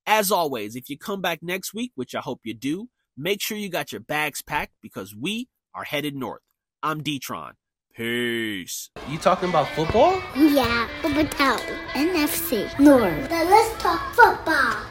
As 0.06 0.30
always, 0.30 0.76
if 0.76 0.90
you 0.90 0.98
come 0.98 1.20
back 1.20 1.42
next 1.42 1.72
week, 1.72 1.92
which 1.94 2.14
I 2.14 2.20
hope 2.20 2.40
you 2.44 2.54
do, 2.54 2.88
Make 3.16 3.40
sure 3.40 3.56
you 3.56 3.68
got 3.68 3.92
your 3.92 4.00
bags 4.00 4.42
packed 4.42 4.72
because 4.82 5.14
we 5.14 5.48
are 5.72 5.84
headed 5.84 6.16
north. 6.16 6.40
I'm 6.82 7.00
Detron. 7.00 7.52
Peace. 7.94 8.90
You 9.08 9.18
talking 9.18 9.50
about 9.50 9.68
football? 9.68 10.20
Yeah, 10.34 10.88
Football 11.00 11.60
NFC, 11.92 12.76
North. 12.80 13.28
Then 13.28 13.48
let's 13.48 13.80
talk 13.80 14.12
football. 14.14 14.83